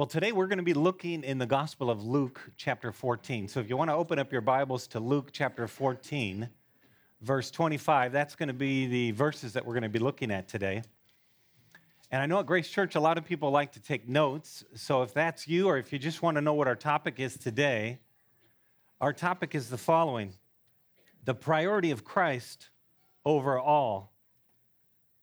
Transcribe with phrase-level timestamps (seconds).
[0.00, 3.48] Well, today we're going to be looking in the Gospel of Luke, chapter 14.
[3.48, 6.48] So if you want to open up your Bibles to Luke, chapter 14,
[7.20, 10.48] verse 25, that's going to be the verses that we're going to be looking at
[10.48, 10.80] today.
[12.10, 14.64] And I know at Grace Church, a lot of people like to take notes.
[14.74, 17.36] So if that's you, or if you just want to know what our topic is
[17.36, 17.98] today,
[19.02, 20.32] our topic is the following
[21.26, 22.70] the priority of Christ
[23.26, 24.14] over all,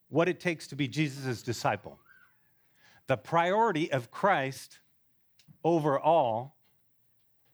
[0.09, 1.99] what it takes to be Jesus' disciple
[3.07, 4.79] the priority of Christ
[5.63, 6.57] over all,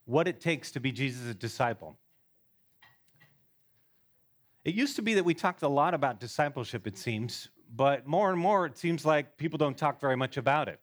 [0.06, 1.98] what it takes to be Jesus' disciple.
[4.66, 8.32] It used to be that we talked a lot about discipleship, it seems, but more
[8.32, 10.80] and more it seems like people don't talk very much about it.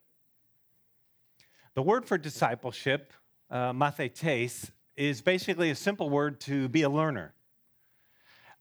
[1.75, 3.12] The word for discipleship,
[3.50, 7.34] uh, mathetes, is basically a simple word to be a learner.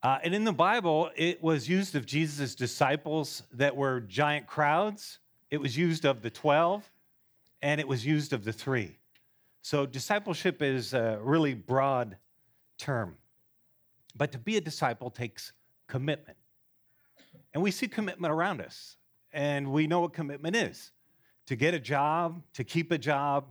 [0.01, 5.19] Uh, and in the Bible, it was used of Jesus' disciples that were giant crowds
[5.51, 6.89] it was used of the 12,
[7.61, 8.97] and it was used of the three.
[9.61, 12.17] So discipleship is a really broad
[12.77, 13.17] term.
[14.15, 15.51] But to be a disciple takes
[15.87, 16.37] commitment.
[17.53, 18.97] And we see commitment around us,
[19.33, 20.91] and we know what commitment is
[21.47, 23.45] to get a job, to keep a job,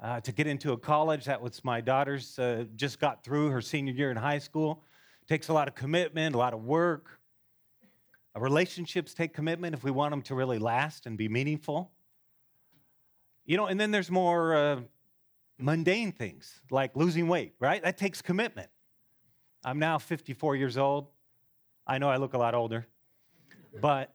[0.00, 1.24] uh, to get into a college.
[1.26, 4.82] That was my daughter's uh, just got through her senior year in high school.
[5.28, 7.17] Takes a lot of commitment, a lot of work,
[8.36, 11.90] Relationships take commitment if we want them to really last and be meaningful.
[13.44, 14.80] You know, and then there's more uh,
[15.58, 17.82] mundane things like losing weight, right?
[17.82, 18.68] That takes commitment.
[19.64, 21.08] I'm now 54 years old.
[21.86, 22.86] I know I look a lot older,
[23.80, 24.14] but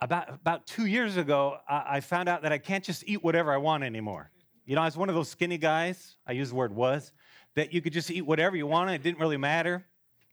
[0.00, 3.52] about, about two years ago, I, I found out that I can't just eat whatever
[3.52, 4.30] I want anymore.
[4.64, 7.12] You know, I was one of those skinny guys, I use the word was,
[7.54, 9.86] that you could just eat whatever you wanted, it didn't really matter.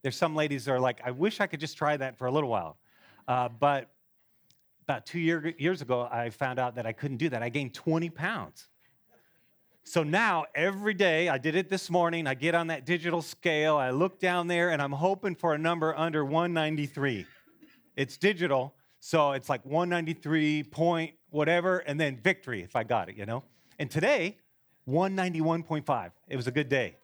[0.04, 2.32] There's some ladies that are like, I wish I could just try that for a
[2.32, 2.78] little while.
[3.26, 3.90] Uh, but
[4.84, 7.42] about two year, years ago, I found out that I couldn't do that.
[7.42, 8.68] I gained 20 pounds.
[9.86, 13.78] So now every day, I did it this morning, I get on that digital scale,
[13.78, 17.26] I look down there, and I'm hoping for a number under 193.
[17.96, 23.18] It's digital, so it's like 193 point whatever, and then victory if I got it,
[23.18, 23.44] you know?
[23.80, 24.38] And today,
[24.88, 26.12] 191.5.
[26.28, 26.98] It was a good day.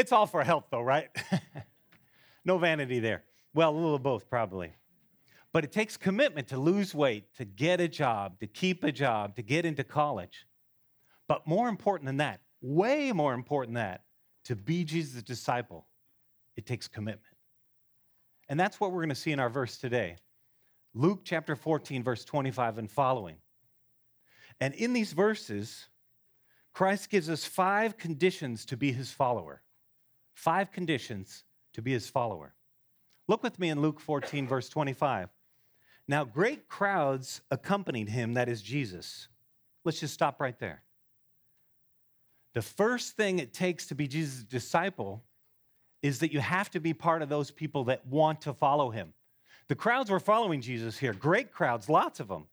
[0.00, 1.10] It's all for health, though, right?
[2.46, 3.22] no vanity there.
[3.52, 4.72] Well, a little of both, probably.
[5.52, 9.36] But it takes commitment to lose weight, to get a job, to keep a job,
[9.36, 10.46] to get into college.
[11.28, 14.04] But more important than that, way more important than that,
[14.44, 15.86] to be Jesus' disciple,
[16.56, 17.36] it takes commitment.
[18.48, 20.16] And that's what we're going to see in our verse today.
[20.94, 23.36] Luke chapter 14, verse 25 and following.
[24.62, 25.88] And in these verses,
[26.72, 29.60] Christ gives us five conditions to be his follower
[30.40, 32.54] five conditions to be his follower.
[33.28, 35.28] Look with me in Luke 14, verse 25.
[36.08, 39.28] Now, great crowds accompanied him, that is Jesus.
[39.84, 40.82] Let's just stop right there.
[42.54, 45.22] The first thing it takes to be Jesus' disciple
[46.02, 49.12] is that you have to be part of those people that want to follow him.
[49.68, 52.46] The crowds were following Jesus here, great crowds, lots of them.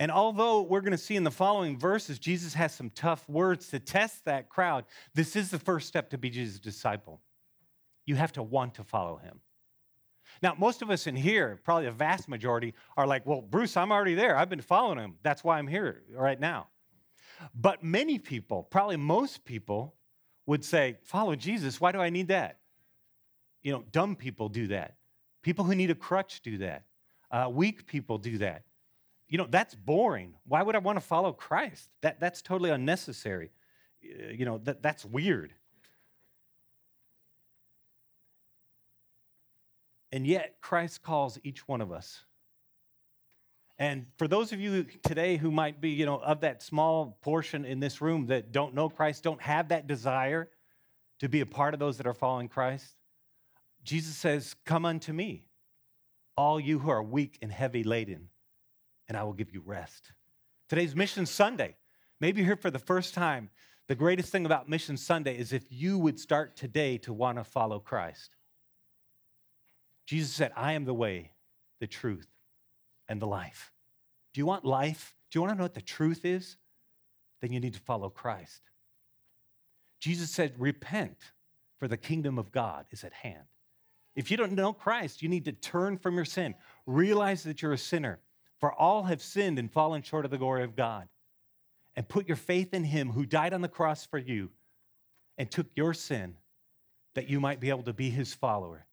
[0.00, 3.68] And although we're going to see in the following verses, Jesus has some tough words
[3.68, 7.20] to test that crowd, this is the first step to be Jesus' disciple.
[8.06, 9.40] You have to want to follow him.
[10.42, 13.92] Now, most of us in here, probably a vast majority, are like, well, Bruce, I'm
[13.92, 14.38] already there.
[14.38, 15.16] I've been following him.
[15.22, 16.68] That's why I'm here right now.
[17.54, 19.96] But many people, probably most people,
[20.46, 21.78] would say, follow Jesus.
[21.78, 22.60] Why do I need that?
[23.62, 24.94] You know, dumb people do that.
[25.42, 26.84] People who need a crutch do that.
[27.30, 28.62] Uh, weak people do that
[29.30, 30.34] you know, that's boring.
[30.46, 31.88] Why would I want to follow Christ?
[32.02, 33.50] That, that's totally unnecessary.
[34.04, 35.54] Uh, you know, that, that's weird.
[40.12, 42.24] And yet, Christ calls each one of us.
[43.78, 47.64] And for those of you today who might be, you know, of that small portion
[47.64, 50.50] in this room that don't know Christ, don't have that desire
[51.20, 52.96] to be a part of those that are following Christ,
[53.84, 55.44] Jesus says, Come unto me,
[56.36, 58.28] all you who are weak and heavy laden,
[59.10, 60.12] and I will give you rest.
[60.68, 61.74] Today's Mission Sunday.
[62.20, 63.50] Maybe you're here for the first time.
[63.88, 67.42] The greatest thing about Mission Sunday is if you would start today to want to
[67.42, 68.36] follow Christ.
[70.06, 71.32] Jesus said, I am the way,
[71.80, 72.28] the truth,
[73.08, 73.72] and the life.
[74.32, 75.16] Do you want life?
[75.32, 76.56] Do you want to know what the truth is?
[77.42, 78.62] Then you need to follow Christ.
[79.98, 81.16] Jesus said, Repent,
[81.80, 83.48] for the kingdom of God is at hand.
[84.14, 86.54] If you don't know Christ, you need to turn from your sin,
[86.86, 88.20] realize that you're a sinner,
[88.60, 91.08] for all have sinned and fallen short of the glory of God.
[91.96, 94.50] And put your faith in him who died on the cross for you
[95.36, 96.36] and took your sin
[97.14, 98.86] that you might be able to be his follower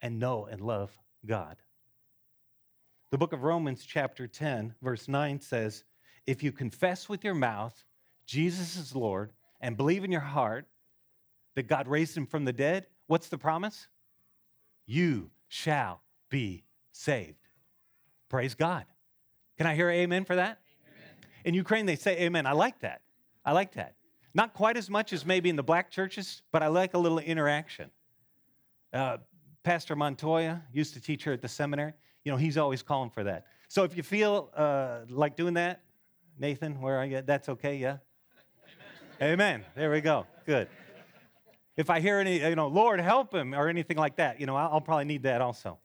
[0.00, 0.96] and know and love
[1.26, 1.56] God.
[3.10, 5.84] The book of Romans, chapter 10, verse 9 says,
[6.26, 7.84] If you confess with your mouth
[8.26, 10.66] Jesus is Lord and believe in your heart
[11.56, 13.88] that God raised him from the dead, what's the promise?
[14.86, 17.43] You shall be saved.
[18.34, 18.84] Praise God.
[19.58, 20.58] Can I hear amen for that?
[20.88, 21.30] Amen.
[21.44, 22.46] In Ukraine, they say amen.
[22.46, 23.00] I like that.
[23.44, 23.94] I like that.
[24.34, 27.20] Not quite as much as maybe in the black churches, but I like a little
[27.20, 27.92] interaction.
[28.92, 29.18] Uh,
[29.62, 31.92] Pastor Montoya used to teach here at the seminary.
[32.24, 33.44] You know, he's always calling for that.
[33.68, 35.82] So if you feel uh, like doing that,
[36.36, 37.22] Nathan, where are you?
[37.22, 37.98] That's okay, yeah?
[39.22, 39.34] Amen.
[39.34, 39.64] Amen.
[39.76, 40.26] There we go.
[40.44, 40.66] Good.
[41.76, 44.56] If I hear any, you know, Lord, help him or anything like that, you know,
[44.56, 45.78] I'll, I'll probably need that also.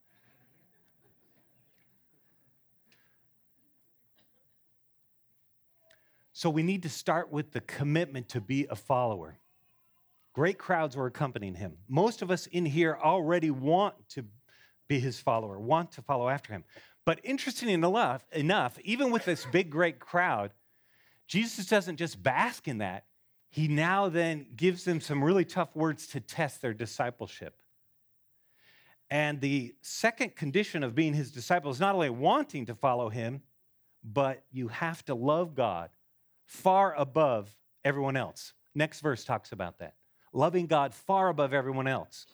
[6.40, 9.38] So we need to start with the commitment to be a follower.
[10.32, 11.74] Great crowds were accompanying him.
[11.90, 14.24] Most of us in here already want to
[14.88, 16.64] be his follower, want to follow after him.
[17.04, 20.52] But interestingly enough, enough, even with this big, great crowd,
[21.28, 23.04] Jesus doesn't just bask in that.
[23.50, 27.58] He now then gives them some really tough words to test their discipleship.
[29.10, 33.42] And the second condition of being his disciple is not only wanting to follow him,
[34.06, 35.90] but you have to love God
[36.50, 37.56] far above
[37.86, 38.54] everyone else.
[38.74, 39.94] Next verse talks about that.
[40.34, 42.26] Loving God far above everyone else.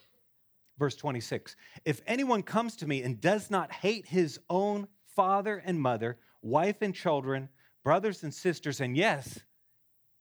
[0.80, 5.80] Verse 26 If anyone comes to me and does not hate his own father and
[5.80, 7.50] mother, wife and children,
[7.84, 9.40] brothers and sisters, and yes,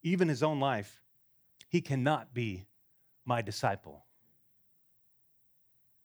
[0.03, 1.01] even his own life,
[1.69, 2.67] he cannot be
[3.25, 4.05] my disciple.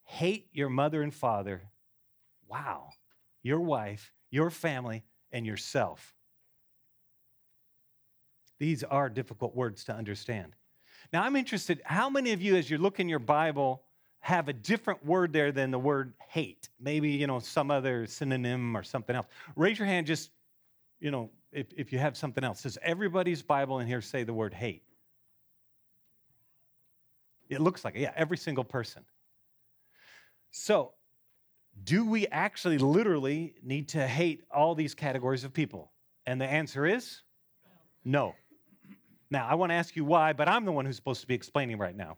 [0.04, 1.64] Hate your mother and father.
[2.48, 2.90] Wow.
[3.42, 6.16] Your wife, your family, and yourself.
[8.60, 10.54] These are difficult words to understand.
[11.12, 13.82] Now, I'm interested, how many of you, as you look in your Bible,
[14.20, 16.70] have a different word there than the word hate?
[16.80, 19.28] Maybe, you know, some other synonym or something else.
[19.56, 20.30] Raise your hand just,
[21.00, 22.64] you know, if, if you have something else.
[22.64, 24.84] Does everybody's Bible in here say the word hate?
[27.50, 28.02] It looks like it.
[28.02, 29.04] Yeah, every single person.
[30.52, 30.92] So,
[31.84, 35.92] do we actually literally need to hate all these categories of people?
[36.26, 37.22] And the answer is
[38.04, 38.36] no.
[39.32, 41.36] Now, I want to ask you why, but I'm the one who's supposed to be
[41.36, 42.18] explaining right now.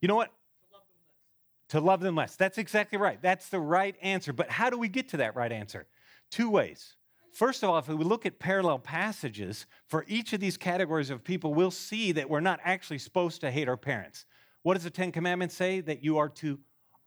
[0.00, 0.32] You know what?
[0.70, 1.68] To love them less.
[1.68, 2.36] To love them less.
[2.36, 3.22] That's exactly right.
[3.22, 4.32] That's the right answer.
[4.32, 5.86] But how do we get to that right answer?
[6.30, 6.96] Two ways.
[7.32, 11.24] First of all, if we look at parallel passages for each of these categories of
[11.24, 14.26] people, we'll see that we're not actually supposed to hate our parents.
[14.62, 15.80] What does the Ten Commandments say?
[15.80, 16.58] That you are to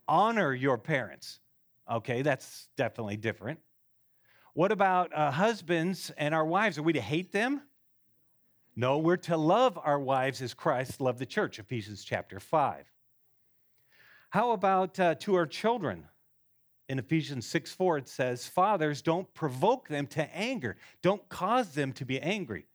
[0.07, 1.39] honor your parents.
[1.91, 3.59] Okay, that's definitely different.
[4.53, 6.77] What about uh, husbands and our wives?
[6.77, 7.61] Are we to hate them?
[8.75, 12.85] No, we're to love our wives as Christ loved the church, Ephesians chapter 5.
[14.31, 16.05] How about uh, to our children?
[16.89, 21.93] In Ephesians 6 4, it says, Fathers, don't provoke them to anger, don't cause them
[21.93, 22.67] to be angry.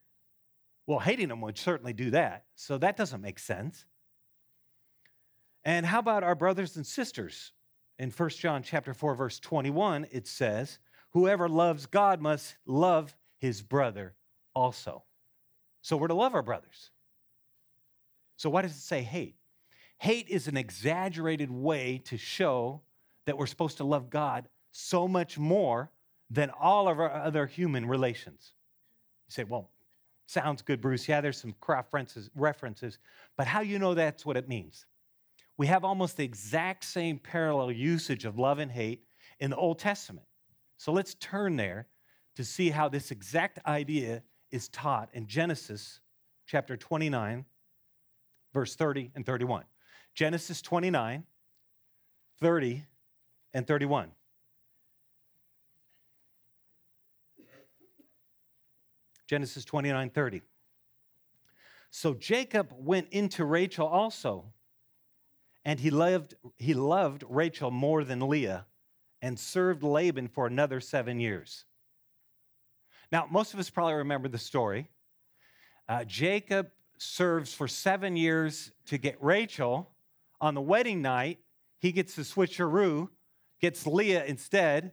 [0.87, 3.85] Well, hating them would certainly do that, so that doesn't make sense.
[5.65, 7.53] And how about our brothers and sisters?
[7.99, 10.79] In 1 John chapter 4 verse 21 it says,
[11.11, 14.15] whoever loves God must love his brother
[14.55, 15.05] also.
[15.83, 16.91] So we're to love our brothers.
[18.37, 19.37] So why does it say hate?
[19.99, 22.81] Hate is an exaggerated way to show
[23.27, 25.91] that we're supposed to love God so much more
[26.31, 28.53] than all of our other human relations.
[29.29, 29.71] You say, well,
[30.27, 31.09] sounds good, Bruce.
[31.09, 31.93] Yeah, there's some craft
[32.35, 32.99] references,
[33.37, 34.87] but how you know that's what it means?
[35.57, 39.05] We have almost the exact same parallel usage of love and hate
[39.41, 40.27] in the Old Testament.
[40.79, 41.89] So let's turn there
[42.37, 46.01] to see how this exact idea is taught in Genesis
[46.47, 47.45] chapter 29,
[48.53, 49.65] verse 30 and 31.
[50.15, 51.25] Genesis 29,
[52.41, 52.85] 30
[53.55, 54.11] and 31.
[59.29, 60.43] Genesis 29, 30.
[61.93, 64.47] So Jacob went into Rachel also,
[65.65, 68.67] and he loved, he loved Rachel more than Leah
[69.23, 71.65] and served Laban for another seven years.
[73.13, 74.89] Now, most of us probably remember the story.
[75.89, 79.91] Uh, Jacob serves for seven years to get Rachel.
[80.41, 81.39] On the wedding night,
[81.79, 83.09] he gets the switcheroo,
[83.61, 84.93] gets Leah instead.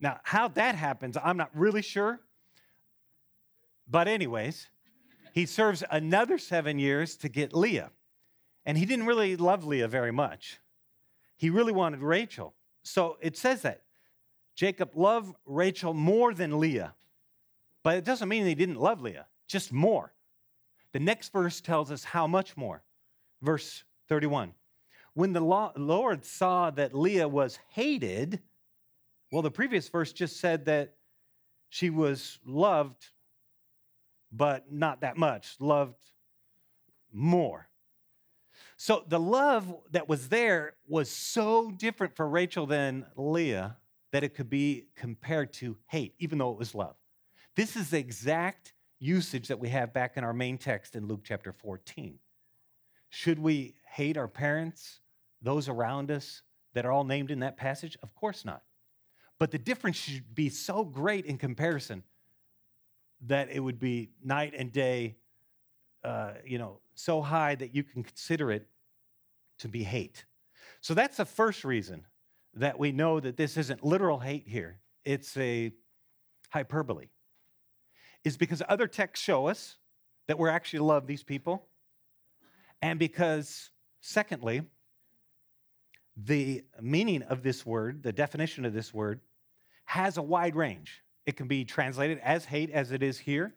[0.00, 2.20] Now, how that happens, I'm not really sure.
[3.88, 4.66] But, anyways,
[5.32, 7.90] he serves another seven years to get Leah.
[8.64, 10.58] And he didn't really love Leah very much.
[11.36, 12.54] He really wanted Rachel.
[12.82, 13.82] So it says that
[14.54, 16.94] Jacob loved Rachel more than Leah,
[17.86, 20.12] but it doesn't mean he didn't love Leah, just more.
[20.90, 22.82] The next verse tells us how much more.
[23.42, 24.54] Verse 31.
[25.14, 28.40] When the Lord saw that Leah was hated,
[29.30, 30.96] Well, the previous verse just said that
[31.68, 33.10] she was loved,
[34.32, 36.10] but not that much, loved
[37.12, 37.68] more.
[38.76, 43.76] So the love that was there was so different for Rachel than Leah
[44.10, 46.96] that it could be compared to hate, even though it was love.
[47.56, 51.22] This is the exact usage that we have back in our main text in Luke
[51.24, 52.18] chapter 14.
[53.08, 55.00] Should we hate our parents,
[55.40, 56.42] those around us
[56.74, 57.96] that are all named in that passage?
[58.02, 58.62] Of course not.
[59.38, 62.02] But the difference should be so great in comparison
[63.22, 65.16] that it would be night and day,
[66.04, 68.68] uh, you know, so high that you can consider it
[69.60, 70.26] to be hate.
[70.82, 72.04] So that's the first reason
[72.52, 75.72] that we know that this isn't literal hate here, it's a
[76.50, 77.08] hyperbole.
[78.26, 79.76] Is because other texts show us
[80.26, 81.64] that we're actually love these people,
[82.82, 84.62] and because, secondly,
[86.16, 89.20] the meaning of this word, the definition of this word,
[89.84, 91.04] has a wide range.
[91.24, 93.54] It can be translated as hate as it is here.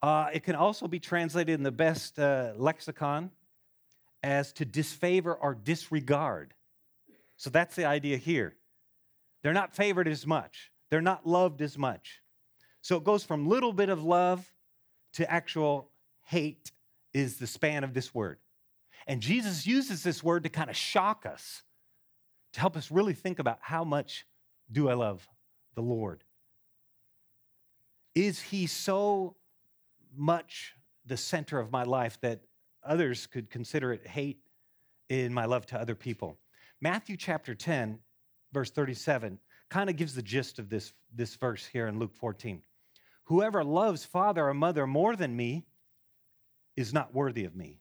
[0.00, 3.32] Uh, it can also be translated in the best uh, lexicon
[4.22, 6.54] as to disfavor or disregard.
[7.38, 8.54] So that's the idea here.
[9.42, 12.20] They're not favored as much, they're not loved as much.
[12.84, 14.52] So it goes from little bit of love
[15.14, 15.88] to actual
[16.24, 16.70] hate,
[17.14, 18.38] is the span of this word.
[19.06, 21.62] And Jesus uses this word to kind of shock us,
[22.52, 24.26] to help us really think about how much
[24.70, 25.26] do I love
[25.74, 26.24] the Lord?
[28.14, 29.34] Is he so
[30.14, 30.74] much
[31.06, 32.42] the center of my life that
[32.82, 34.40] others could consider it hate
[35.08, 36.36] in my love to other people.
[36.82, 37.98] Matthew chapter 10,
[38.52, 39.38] verse 37,
[39.70, 42.62] kind of gives the gist of this, this verse here in Luke 14.
[43.24, 45.64] Whoever loves father or mother more than me
[46.76, 47.80] is not worthy of me.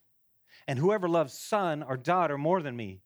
[0.67, 3.01] And whoever loves son or daughter more than me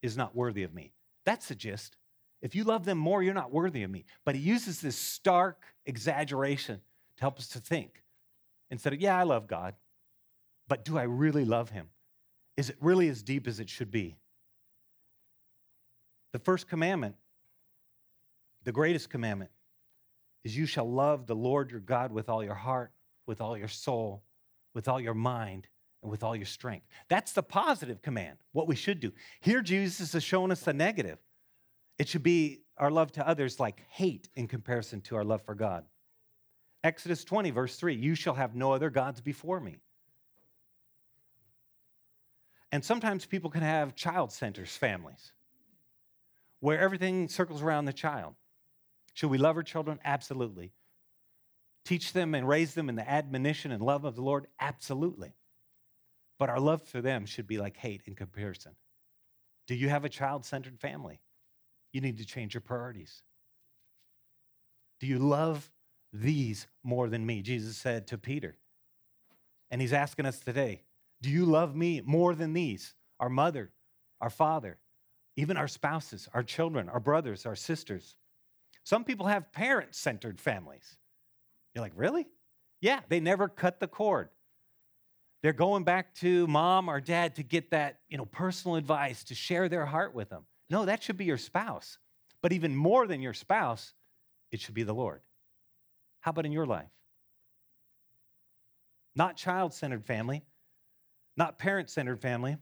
[0.00, 0.92] is not worthy of me.
[1.24, 1.96] That's the gist.
[2.40, 4.04] If you love them more, you're not worthy of me.
[4.24, 6.80] But he uses this stark exaggeration
[7.16, 8.02] to help us to think
[8.70, 9.74] instead of, yeah, I love God,
[10.68, 11.90] but do I really love him?
[12.56, 14.16] Is it really as deep as it should be?
[16.32, 17.16] The first commandment,
[18.64, 19.50] the greatest commandment,
[20.44, 22.92] is you shall love the Lord your God with all your heart,
[23.26, 24.22] with all your soul,
[24.74, 25.68] with all your mind,
[26.02, 26.86] and with all your strength.
[27.08, 29.12] That's the positive command, what we should do.
[29.40, 31.18] Here, Jesus is showing us the negative.
[31.98, 35.54] It should be our love to others like hate in comparison to our love for
[35.54, 35.84] God.
[36.82, 39.76] Exodus 20, verse 3 You shall have no other gods before me.
[42.72, 45.32] And sometimes people can have child centers families
[46.60, 48.34] where everything circles around the child.
[49.14, 49.98] Should we love our children?
[50.04, 50.72] Absolutely.
[51.84, 54.46] Teach them and raise them in the admonition and love of the Lord?
[54.60, 55.34] Absolutely.
[56.38, 58.72] But our love for them should be like hate in comparison.
[59.66, 61.20] Do you have a child centered family?
[61.92, 63.22] You need to change your priorities.
[65.00, 65.70] Do you love
[66.12, 68.56] these more than me, Jesus said to Peter.
[69.70, 70.82] And he's asking us today
[71.22, 72.94] Do you love me more than these?
[73.18, 73.70] Our mother,
[74.20, 74.78] our father,
[75.36, 78.16] even our spouses, our children, our brothers, our sisters.
[78.84, 80.96] Some people have parent centered families.
[81.74, 82.26] You're like, Really?
[82.80, 84.28] Yeah, they never cut the cord.
[85.42, 89.34] They're going back to mom or dad to get that, you know, personal advice, to
[89.34, 90.44] share their heart with them.
[90.68, 91.98] No, that should be your spouse.
[92.42, 93.94] But even more than your spouse,
[94.50, 95.20] it should be the Lord.
[96.20, 96.90] How about in your life?
[99.14, 100.42] Not child centered family,
[101.36, 102.56] not parent centered family,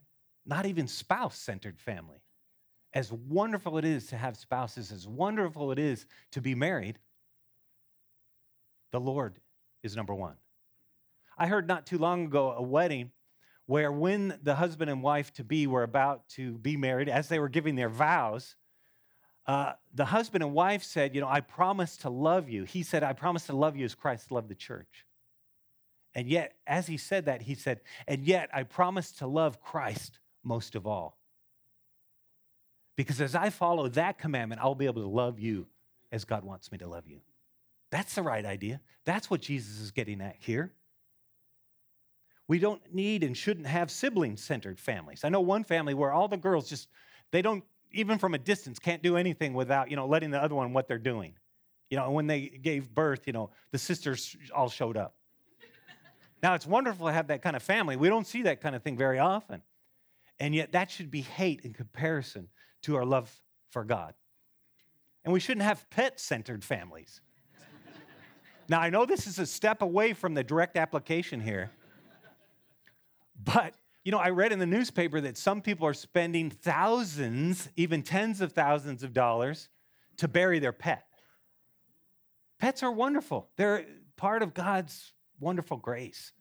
[0.46, 2.22] not even spouse centered family.
[2.92, 6.98] As wonderful it is to have spouses, as wonderful it is to be married,
[8.90, 9.38] the Lord
[9.82, 10.34] is number one.
[11.38, 13.12] I heard not too long ago a wedding
[13.66, 17.38] where when the husband and wife to be were about to be married, as they
[17.38, 18.56] were giving their vows,
[19.46, 22.64] uh, the husband and wife said, You know, I promise to love you.
[22.64, 25.06] He said, I promise to love you as Christ loved the church.
[26.14, 30.18] And yet, as he said that, he said, And yet I promise to love Christ
[30.42, 31.19] most of all.
[33.00, 35.66] Because as I follow that commandment, I'll be able to love you
[36.12, 37.20] as God wants me to love you.
[37.90, 38.82] That's the right idea.
[39.06, 40.74] That's what Jesus is getting at here.
[42.46, 45.24] We don't need and shouldn't have sibling centered families.
[45.24, 46.88] I know one family where all the girls just,
[47.30, 50.54] they don't even from a distance, can't do anything without, you know, letting the other
[50.54, 51.32] one what they're doing.
[51.88, 55.14] You know, and when they gave birth, you know, the sisters all showed up.
[56.42, 57.96] now, it's wonderful to have that kind of family.
[57.96, 59.62] We don't see that kind of thing very often.
[60.38, 62.48] And yet, that should be hate in comparison
[62.82, 63.30] to our love
[63.70, 64.14] for God.
[65.24, 67.20] And we shouldn't have pet centered families.
[68.68, 71.70] now, I know this is a step away from the direct application here,
[73.42, 78.02] but you know, I read in the newspaper that some people are spending thousands, even
[78.02, 79.68] tens of thousands of dollars
[80.16, 81.04] to bury their pet.
[82.58, 83.50] Pets are wonderful.
[83.56, 83.84] They're
[84.16, 86.32] part of God's wonderful grace.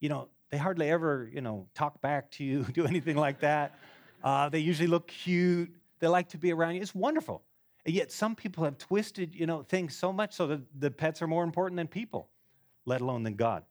[0.00, 3.78] You know, they hardly ever, you know, talk back to you, do anything like that.
[4.22, 5.70] Uh, they usually look cute.
[6.04, 6.82] They like to be around you.
[6.82, 7.42] It's wonderful.
[7.86, 11.22] And yet some people have twisted, you know, things so much so that the pets
[11.22, 12.28] are more important than people,
[12.84, 13.64] let alone than God.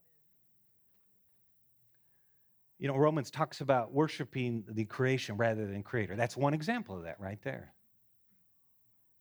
[2.80, 6.16] You know, Romans talks about worshiping the creation rather than creator.
[6.16, 7.72] That's one example of that right there.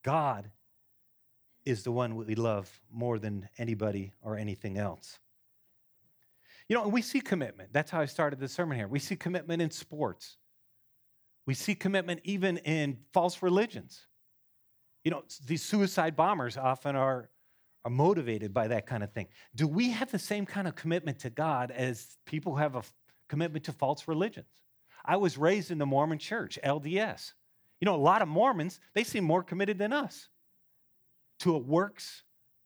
[0.02, 0.50] God
[1.66, 5.18] is the one we love more than anybody or anything else.
[6.66, 7.74] You know, we see commitment.
[7.74, 8.88] That's how I started the sermon here.
[8.88, 10.38] We see commitment in sports.
[11.46, 14.06] We see commitment even in false religions.
[15.04, 17.28] You know, these suicide bombers often are,
[17.84, 19.26] are motivated by that kind of thing.
[19.54, 22.82] Do we have the same kind of commitment to God as people who have a
[23.28, 24.46] commitment to false religions?
[25.04, 27.32] I was raised in the Mormon church, LDS.
[27.80, 30.28] You know, a lot of Mormons, they seem more committed than us
[31.40, 32.22] to a works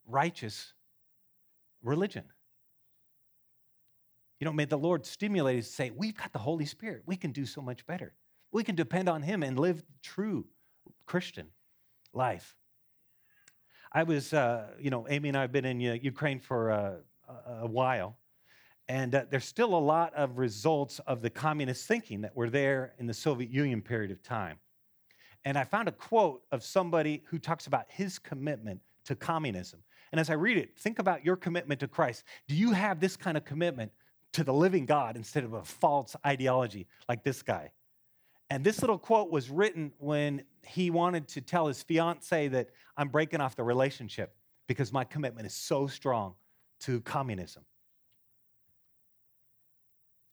[0.06, 0.75] righteous
[1.83, 2.25] religion.
[4.38, 7.02] You know, may the Lord stimulate us to say, we've got the Holy Spirit.
[7.06, 8.14] We can do so much better.
[8.52, 10.46] We can depend on Him and live true
[11.06, 11.48] Christian
[12.12, 12.56] life.
[13.92, 16.94] I was, uh, you know, Amy and I have been in uh, Ukraine for uh,
[17.62, 18.18] a while,
[18.88, 22.94] and uh, there's still a lot of results of the communist thinking that were there
[22.98, 24.58] in the Soviet Union period of time.
[25.44, 29.82] And I found a quote of somebody who talks about his commitment to communism.
[30.12, 32.24] And as I read it, think about your commitment to Christ.
[32.48, 33.92] Do you have this kind of commitment
[34.32, 37.70] to the living God instead of a false ideology like this guy?
[38.48, 43.08] And this little quote was written when he wanted to tell his fiance that I'm
[43.08, 44.36] breaking off the relationship
[44.68, 46.34] because my commitment is so strong
[46.80, 47.64] to communism.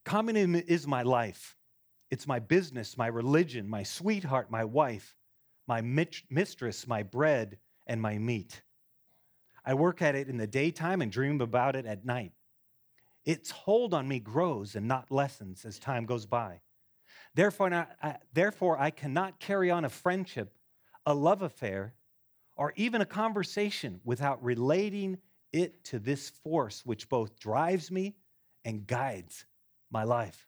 [0.05, 1.55] Communism is my life.
[2.12, 5.15] It's my business, my religion, my sweetheart, my wife,
[5.67, 8.62] my mistress, my bread, and my meat.
[9.65, 12.34] I work at it in the daytime and dream about it at night.
[13.25, 16.59] Its hold on me grows and not lessens as time goes by.
[17.35, 20.53] Therefore, I, therefore, I cannot carry on a friendship,
[21.05, 21.93] a love affair,
[22.55, 25.17] or even a conversation without relating
[25.51, 28.15] it to this force which both drives me
[28.63, 29.46] and guides
[29.91, 30.48] my life.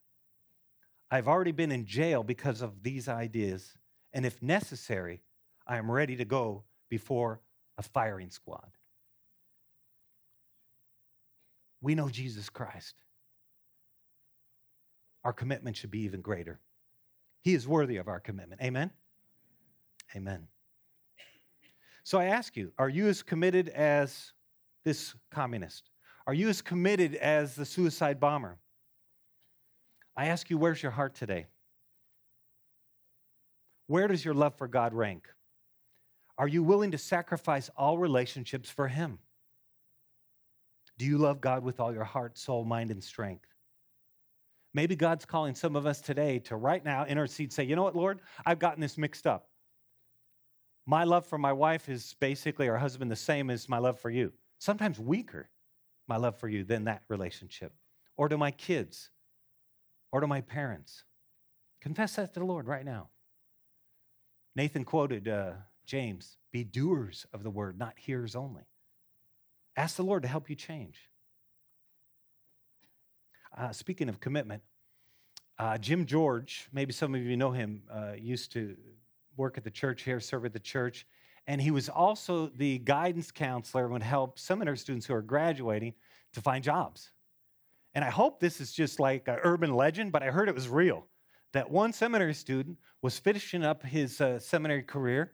[1.10, 3.78] I've already been in jail because of these ideas,
[4.14, 5.22] and if necessary,
[5.68, 7.42] I am ready to go before
[7.78, 8.70] a firing squad.
[11.82, 12.96] We know Jesus Christ.
[15.24, 16.60] Our commitment should be even greater.
[17.46, 18.60] He is worthy of our commitment.
[18.64, 18.90] Amen?
[20.16, 20.48] Amen.
[22.04, 24.34] So I ask you, are you as committed as
[24.84, 25.92] this communist?
[26.26, 28.58] Are you as committed as the suicide bomber?
[30.18, 31.46] I ask you, where's your heart today?
[33.86, 35.28] Where does your love for God rank?
[36.40, 39.20] Are you willing to sacrifice all relationships for Him?
[40.98, 43.55] Do you love God with all your heart, soul, mind, and strength?
[44.76, 47.96] Maybe God's calling some of us today to right now intercede, say, you know what,
[47.96, 49.48] Lord, I've gotten this mixed up.
[50.86, 54.10] My love for my wife is basically, our husband, the same as my love for
[54.10, 54.34] you.
[54.60, 55.50] Sometimes weaker,
[56.10, 57.72] my love for you, than that relationship.
[58.18, 59.12] Or to my kids,
[60.12, 61.06] or to my parents.
[61.80, 63.08] Confess that to the Lord right now.
[64.58, 65.54] Nathan quoted uh,
[65.86, 68.64] James be doers of the word, not hearers only.
[69.78, 71.10] Ask the Lord to help you change.
[73.58, 74.62] Uh, speaking of commitment,
[75.60, 78.76] uh, Jim George, maybe some of you know him, uh, used to
[79.38, 81.06] work at the church here, serve at the church.
[81.48, 85.94] And he was also the guidance counselor and would help seminary students who are graduating
[86.34, 87.12] to find jobs.
[87.94, 90.68] And I hope this is just like an urban legend, but I heard it was
[90.68, 91.06] real.
[91.54, 95.32] That one seminary student was finishing up his uh, seminary career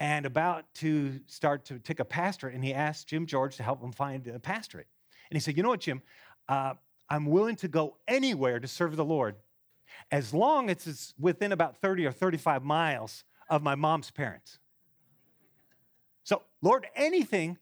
[0.00, 3.82] and about to start to take a pastorate, and he asked Jim George to help
[3.82, 4.88] him find a pastorate.
[5.30, 6.02] And he said, You know what, Jim?
[6.46, 6.74] Uh,
[7.08, 9.36] I'm willing to go anywhere to serve the Lord
[10.10, 14.58] as long as it's within about 30 or 35 miles of my mom's parents.
[16.24, 17.58] So, Lord, anything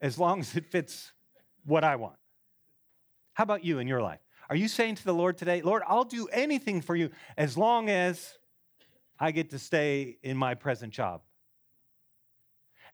[0.00, 1.12] as long as it fits
[1.64, 2.16] what I want.
[3.34, 4.20] How about you in your life?
[4.48, 7.88] Are you saying to the Lord today, Lord, I'll do anything for you as long
[7.88, 8.38] as
[9.18, 11.22] I get to stay in my present job?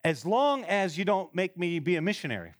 [0.04, 2.52] As long as you don't make me be a missionary.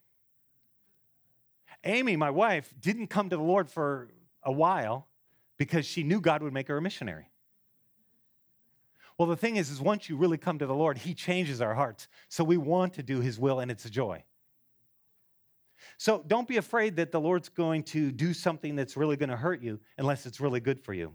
[1.85, 4.09] Amy, my wife, didn't come to the Lord for
[4.43, 5.09] a while
[5.59, 7.31] because she knew God would make her a missionary.
[9.19, 11.75] Well, the thing is, is once you really come to the Lord, He changes our
[11.75, 12.09] hearts.
[12.29, 14.25] So we want to do His will, and it's a joy.
[15.99, 19.37] So don't be afraid that the Lord's going to do something that's really going to
[19.37, 21.13] hurt you unless it's really good for you.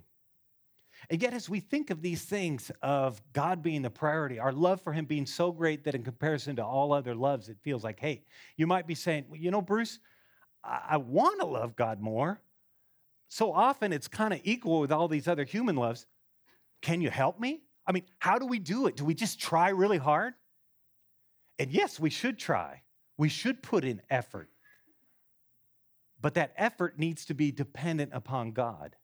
[1.09, 4.81] And yet, as we think of these things of God being the priority, our love
[4.81, 7.99] for Him being so great that in comparison to all other loves, it feels like
[7.99, 9.99] hate, you might be saying, well, you know, Bruce,
[10.63, 12.41] I, I want to love God more.
[13.29, 16.05] So often it's kind of equal with all these other human loves.
[16.81, 17.61] Can you help me?
[17.85, 18.95] I mean, how do we do it?
[18.97, 20.33] Do we just try really hard?
[21.57, 22.81] And yes, we should try.
[23.17, 24.49] We should put in effort.
[26.19, 28.95] But that effort needs to be dependent upon God.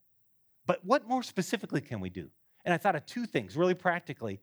[0.65, 2.30] But what more specifically can we do?
[2.65, 4.39] And I thought of two things really practically.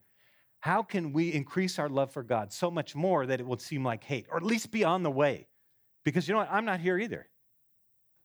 [0.61, 3.85] How can we increase our love for God so much more that it will seem
[3.85, 5.47] like hate, or at least be on the way?
[6.05, 6.53] Because you know what?
[6.53, 7.29] I'm not here either.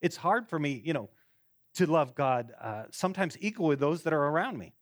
[0.01, 1.09] It's hard for me, you know,
[1.75, 4.73] to love God uh, sometimes equally those that are around me.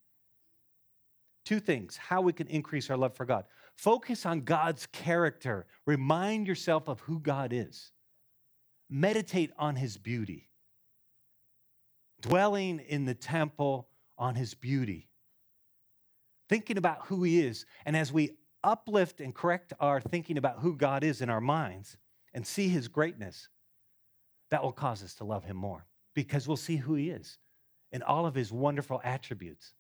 [1.46, 3.46] Two things how we can increase our love for God.
[3.76, 7.92] Focus on God's character, remind yourself of who God is,
[8.90, 10.48] meditate on his beauty
[12.22, 15.08] dwelling in the temple on his beauty,
[16.50, 17.66] thinking about who he is.
[17.86, 21.98] And as we uplift and correct our thinking about who God is in our minds
[22.38, 23.50] and see his greatness,
[24.52, 27.40] that will cause us to love him more because we'll see who he is
[27.92, 29.74] and all of his wonderful attributes.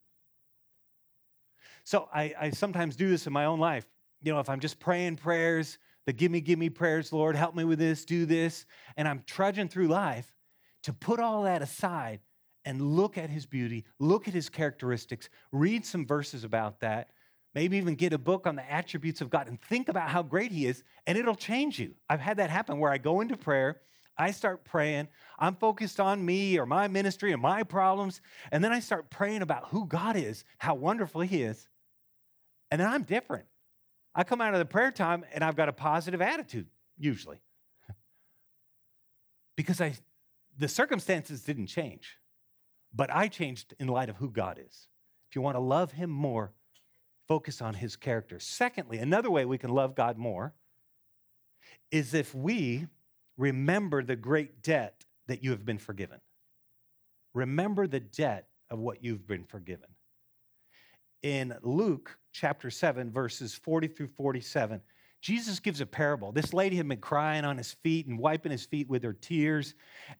[1.83, 3.85] So I, I, sometimes do this in my own life.
[4.23, 7.77] You know, if I'm just praying prayers, the gimme, gimme prayers, Lord, help me with
[7.77, 8.65] this, do this,
[8.97, 10.35] and I'm trudging through life,
[10.81, 12.21] to put all that aside
[12.65, 17.11] and look at his beauty, look at his characteristics, read some verses about that,
[17.57, 20.51] maybe even get a book on the attributes of God and think about how great
[20.51, 21.95] he is, and it'll change you.
[22.07, 23.81] I've had that happen where I go into prayer,
[24.15, 25.07] I start praying,
[25.39, 29.41] I'm focused on me or my ministry and my problems, and then I start praying
[29.41, 31.67] about who God is, how wonderful he is,
[32.69, 33.45] and then I'm different.
[34.13, 36.67] I come out of the prayer time and I've got a positive attitude,
[36.99, 37.41] usually.
[39.55, 39.93] because I
[40.59, 42.17] the circumstances didn't change.
[42.93, 44.87] But I changed in light of who God is.
[45.27, 46.53] If you want to love Him more,
[47.27, 48.39] focus on His character.
[48.39, 50.53] Secondly, another way we can love God more
[51.91, 52.87] is if we
[53.37, 56.19] remember the great debt that you have been forgiven.
[57.33, 59.89] Remember the debt of what you've been forgiven.
[61.23, 64.81] In Luke chapter 7, verses 40 through 47,
[65.21, 66.31] Jesus gives a parable.
[66.31, 69.73] This lady had been crying on his feet and wiping his feet with her tears.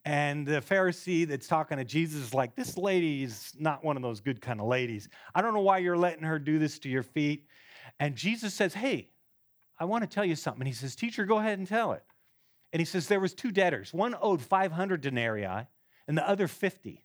[0.06, 4.04] And the Pharisee that's talking to Jesus is like, This lady is not one of
[4.04, 5.08] those good kind of ladies.
[5.36, 7.46] I don't know why you're letting her do this to your feet.
[8.00, 9.10] And Jesus says, Hey,
[9.80, 10.62] I want to tell you something.
[10.62, 12.04] And he says, Teacher, go ahead and tell it.
[12.74, 13.94] And he says, There was two debtors.
[13.94, 15.68] One owed 500 denarii
[16.08, 17.04] and the other 50.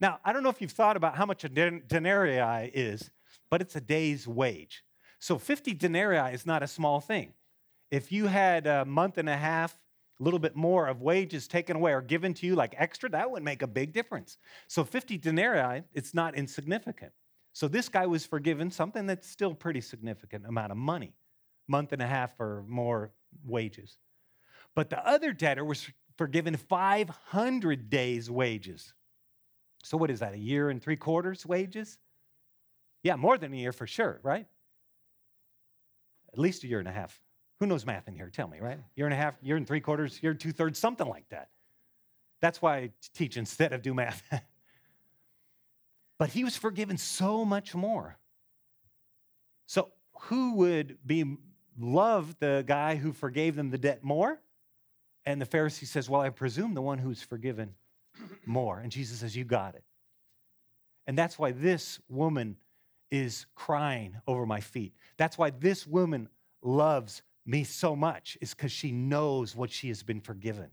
[0.00, 3.10] Now, I don't know if you've thought about how much a denarii is,
[3.50, 4.82] but it's a day's wage.
[5.22, 7.32] So 50 denarii is not a small thing.
[7.92, 9.72] If you had a month and a half,
[10.18, 13.30] a little bit more of wages taken away or given to you like extra, that
[13.30, 14.36] would make a big difference.
[14.66, 17.12] So 50 denarii, it's not insignificant.
[17.52, 21.14] So this guy was forgiven something that's still pretty significant amount of money,
[21.68, 23.12] month and a half or more
[23.44, 23.98] wages.
[24.74, 28.92] But the other debtor was forgiven 500 days' wages.
[29.84, 31.98] So what is that, a year and three quarters wages?
[33.04, 34.46] Yeah, more than a year for sure, right?
[36.32, 37.20] At least a year and a half.
[37.60, 38.28] Who knows math in here?
[38.28, 38.78] Tell me, right?
[38.96, 41.48] Year and a half, year and three quarters, year and two thirds, something like that.
[42.40, 44.22] That's why I teach instead of do math.
[46.18, 48.18] but he was forgiven so much more.
[49.66, 49.92] So
[50.22, 51.36] who would be
[51.78, 54.40] love the guy who forgave them the debt more?
[55.24, 57.74] And the Pharisee says, Well, I presume the one who's forgiven
[58.44, 58.80] more.
[58.80, 59.84] And Jesus says, You got it.
[61.06, 62.56] And that's why this woman
[63.12, 64.94] is crying over my feet.
[65.18, 66.28] That's why this woman
[66.62, 70.70] loves me so much, is because she knows what she has been forgiven.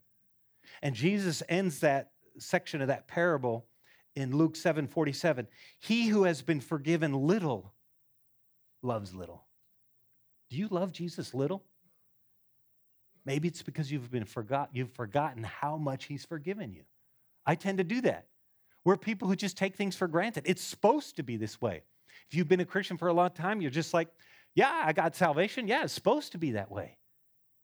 [0.82, 3.66] And Jesus ends that section of that parable
[4.16, 5.48] in Luke 7 47.
[5.80, 7.74] He who has been forgiven little
[8.82, 9.44] loves little.
[10.50, 11.64] Do you love Jesus little?
[13.26, 16.84] Maybe it's because you've been forgot, you've forgotten how much he's forgiven you.
[17.46, 18.28] I tend to do that.
[18.86, 20.44] We're people who just take things for granted.
[20.46, 21.84] It's supposed to be this way.
[22.28, 24.10] If you've been a Christian for a long time, you're just like,
[24.56, 25.68] yeah, I got salvation.
[25.68, 26.98] Yeah, it's supposed to be that way.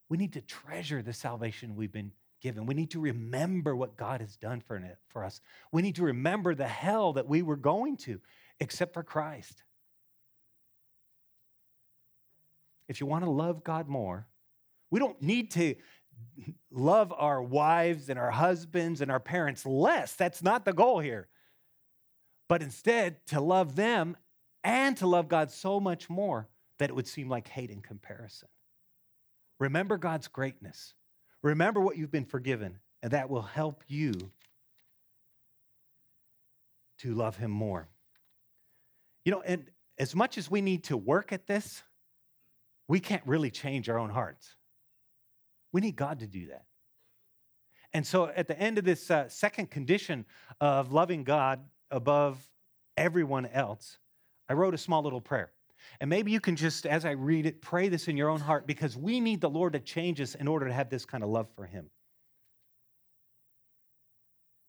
[0.10, 2.66] We need to treasure the salvation we've been given.
[2.66, 5.42] We need to remember what God has done for, for us.
[5.72, 8.22] We need to remember the hell that we were going to,
[8.60, 9.64] except for Christ.
[12.88, 14.28] If you want to love God more,
[14.92, 15.76] we don't need to
[16.72, 20.14] love our wives and our husbands and our parents less.
[20.14, 21.28] That's not the goal here.
[22.48, 24.16] But instead, to love them
[24.66, 26.50] and to love God so much more
[26.80, 28.50] that it would seem like hate in comparison.
[29.60, 30.96] Remember God's greatness.
[31.44, 34.14] Remember what you've been forgiven, and that will help you
[37.00, 37.88] to love Him more.
[39.24, 39.66] You know, and
[39.98, 41.84] as much as we need to work at this,
[42.88, 44.56] we can't really change our own hearts.
[45.72, 46.66] We need God to do that.
[47.94, 50.26] And so at the end of this uh, second condition
[50.60, 52.50] of loving God above
[52.98, 54.00] everyone else,
[54.50, 55.52] I wrote a small little prayer.
[56.00, 58.68] And maybe you can just, as I read it, pray this in your own heart
[58.68, 61.30] because we need the Lord to change us in order to have this kind of
[61.30, 61.90] love for Him.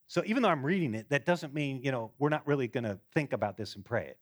[0.09, 2.85] So even though I'm reading it, that doesn't mean, you know, we're not really going
[2.85, 4.19] to think about this and pray it.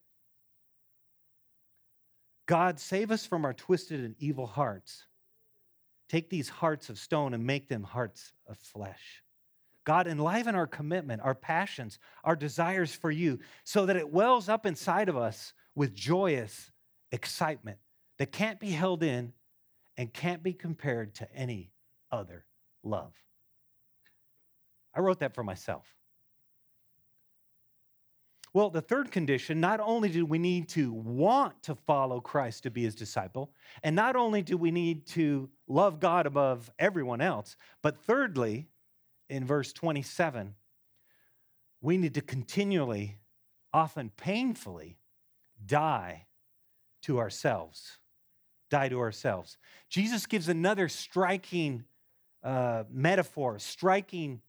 [2.46, 5.04] God, save us from our twisted and evil hearts.
[6.08, 9.23] Take these hearts of stone and make them hearts of flesh.
[9.84, 14.66] God, enliven our commitment, our passions, our desires for you, so that it wells up
[14.66, 16.70] inside of us with joyous
[17.12, 17.78] excitement
[18.18, 19.32] that can't be held in
[19.96, 21.70] and can't be compared to any
[22.10, 22.44] other
[22.82, 23.12] love.
[24.94, 25.86] I wrote that for myself.
[28.52, 32.70] Well, the third condition not only do we need to want to follow Christ to
[32.70, 33.50] be his disciple,
[33.82, 38.68] and not only do we need to love God above everyone else, but thirdly,
[39.28, 40.54] in verse 27,
[41.80, 43.18] we need to continually,
[43.72, 44.98] often painfully,
[45.64, 46.26] die
[47.02, 47.98] to ourselves.
[48.70, 49.58] Die to ourselves.
[49.88, 51.84] Jesus gives another striking
[52.42, 54.40] uh, metaphor, striking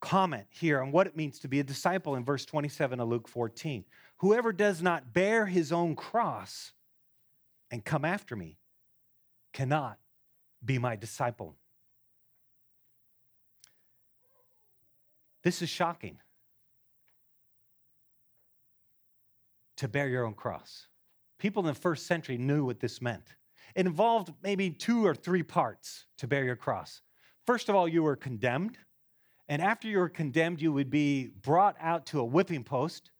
[0.00, 3.28] comment here on what it means to be a disciple in verse 27 of Luke
[3.28, 3.84] 14.
[4.18, 6.72] Whoever does not bear his own cross
[7.70, 8.58] and come after me
[9.52, 9.98] cannot
[10.64, 11.56] be my disciple.
[15.42, 16.18] This is shocking.
[19.78, 20.86] To bear your own cross.
[21.38, 23.34] People in the first century knew what this meant.
[23.74, 27.02] It involved maybe two or three parts to bear your cross.
[27.46, 28.78] First of all, you were condemned
[29.52, 33.10] and after you were condemned, you would be brought out to a whipping post,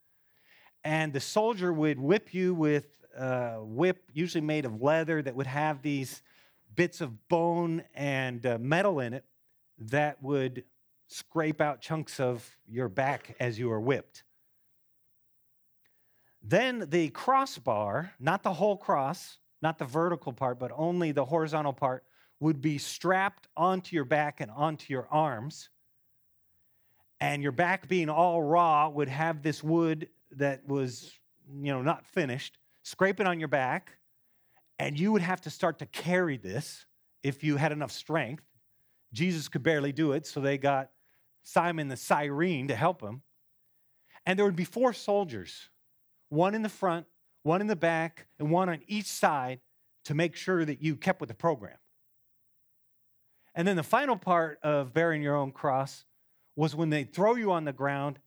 [0.85, 5.46] and the soldier would whip you with a whip, usually made of leather, that would
[5.46, 6.22] have these
[6.74, 9.26] bits of bone and uh, metal in it
[9.78, 10.64] that would
[11.12, 14.25] scrape out chunks of your back as you are whipped.
[16.42, 21.72] Then the crossbar, not the whole cross, not the vertical part, but only the horizontal
[21.72, 22.05] part,
[22.40, 25.70] would be strapped onto your back and onto your arms.
[27.20, 31.12] And your back being all raw would have this wood that was
[31.48, 32.59] you know not finished.
[32.83, 33.96] Scrape it on your back
[34.83, 36.87] and you would have to start to carry this
[37.22, 38.42] if you had enough strength.
[39.12, 40.90] Jesus could barely do it so they got
[41.42, 43.22] simon the cyrene to help him
[44.26, 45.68] and there would be four soldiers
[46.28, 47.07] one in the front
[47.42, 49.61] one in the back and one on each side
[50.05, 51.76] to make sure that you kept with the program
[53.55, 56.05] and then the final part of bearing your own cross
[56.57, 58.18] was when they throw you on the ground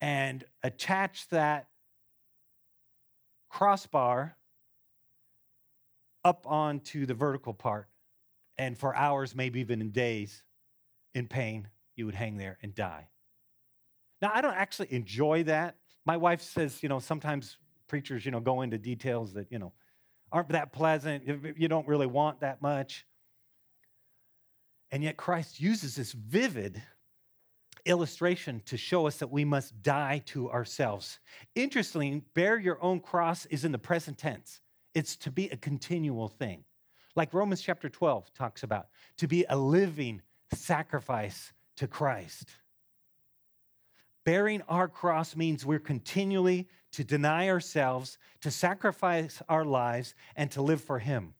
[0.00, 1.68] and attach that
[3.48, 4.36] crossbar
[6.24, 7.88] up onto the vertical part.
[8.56, 10.42] And for hours, maybe even in days,
[11.14, 13.08] in pain, you would hang there and die.
[14.22, 15.76] Now, I don't actually enjoy that.
[16.06, 19.72] My wife says, you know, sometimes preachers, you know, go into details that, you know,
[20.32, 21.24] aren't that pleasant.
[21.56, 23.06] You don't really want that much.
[24.90, 26.82] And yet, Christ uses this vivid
[27.84, 31.18] illustration to show us that we must die to ourselves.
[31.54, 34.60] Interestingly, bear your own cross is in the present tense,
[34.94, 36.64] it's to be a continual thing.
[37.16, 38.86] Like Romans chapter 12 talks about,
[39.18, 42.50] to be a living sacrifice to Christ.
[44.24, 50.62] Bearing our cross means we're continually to deny ourselves, to sacrifice our lives, and to
[50.62, 51.34] live for Him.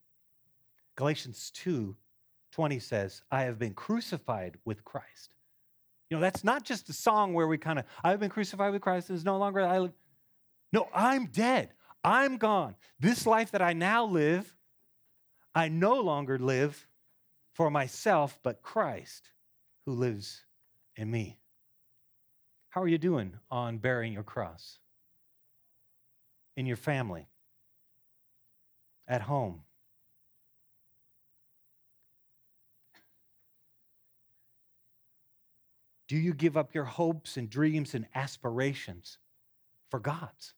[0.96, 1.96] Galatians 2
[2.52, 5.34] 20 says, I have been crucified with Christ.
[6.08, 8.80] You know, that's not just a song where we kind of, I've been crucified with
[8.80, 9.92] Christ is no longer I live.
[10.72, 11.70] No, I'm dead.
[12.04, 12.76] I'm gone.
[13.00, 14.56] This life that I now live,
[15.52, 16.86] I no longer live
[17.54, 19.30] for myself, but Christ
[19.86, 20.44] who lives
[20.96, 21.38] in me.
[22.70, 24.78] How are you doing on bearing your cross?
[26.56, 27.28] In your family?
[29.06, 29.62] At home?
[36.08, 39.18] Do you give up your hopes and dreams and aspirations
[39.90, 40.54] for God's?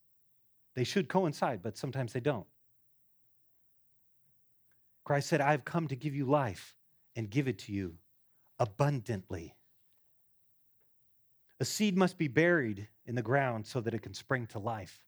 [0.74, 2.46] They should coincide, but sometimes they don't.
[5.04, 6.74] Christ said, I've come to give you life
[7.14, 7.94] and give it to you
[8.58, 9.54] abundantly.
[11.60, 15.00] A seed must be buried in the ground so that it can spring to life.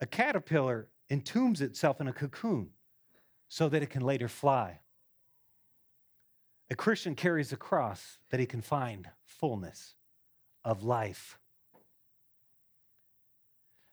[0.00, 2.70] A caterpillar entombs itself in a cocoon
[3.48, 4.80] so that it can later fly.
[6.70, 9.94] A Christian carries a cross that he can find fullness
[10.64, 11.38] of life.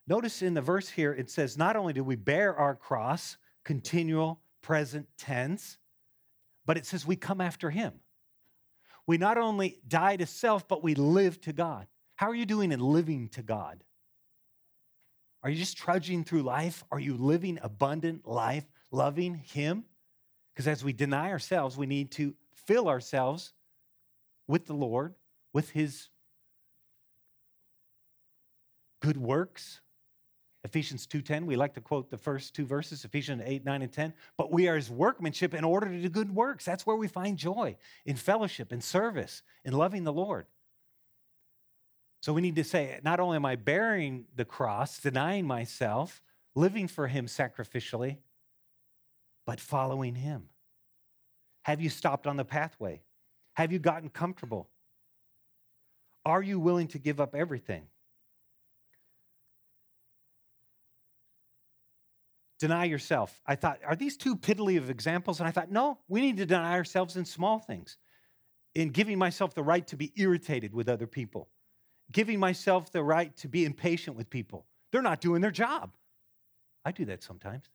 [0.08, 4.42] Notice in the verse here, it says, not only do we bear our cross, continual,
[4.62, 5.78] present tense,
[6.66, 7.94] but it says we come after him.
[9.08, 11.88] We not only die to self, but we live to God.
[12.16, 13.84] How are you doing in living to God?
[15.44, 16.84] Are you just trudging through life?
[16.92, 19.86] Are you living abundant life, loving Him?
[20.54, 22.36] Because as we deny ourselves, we need to
[22.68, 23.54] fill ourselves
[24.48, 25.16] with the Lord,
[25.52, 26.10] with His
[29.02, 29.82] good works.
[30.64, 34.14] Ephesians 2:10, we like to quote the first two verses, Ephesians 8, 9, and 10.
[34.38, 36.66] But we are his workmanship in order to do good works.
[36.66, 40.46] That's where we find joy in fellowship, in service, in loving the Lord.
[42.22, 46.22] So we need to say, not only am I bearing the cross, denying myself,
[46.54, 48.18] living for him sacrificially,
[49.48, 50.50] but following him.
[51.64, 53.02] Have you stopped on the pathway?
[53.54, 54.70] Have you gotten comfortable?
[56.24, 57.88] Are you willing to give up everything?
[62.62, 63.42] Deny yourself.
[63.48, 65.40] I thought, are these too piddly of examples?
[65.40, 67.98] And I thought, no, we need to deny ourselves in small things,
[68.76, 71.50] in giving myself the right to be irritated with other people,
[72.12, 74.68] giving myself the right to be impatient with people.
[74.92, 75.96] They're not doing their job.
[76.86, 77.66] I do that sometimes.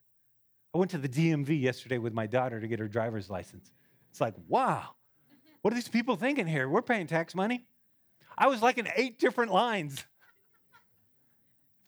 [0.72, 3.72] I went to the DMV yesterday with my daughter to get her driver's license.
[4.12, 4.90] It's like, wow,
[5.62, 6.68] what are these people thinking here?
[6.68, 7.66] We're paying tax money.
[8.38, 10.04] I was like in eight different lines,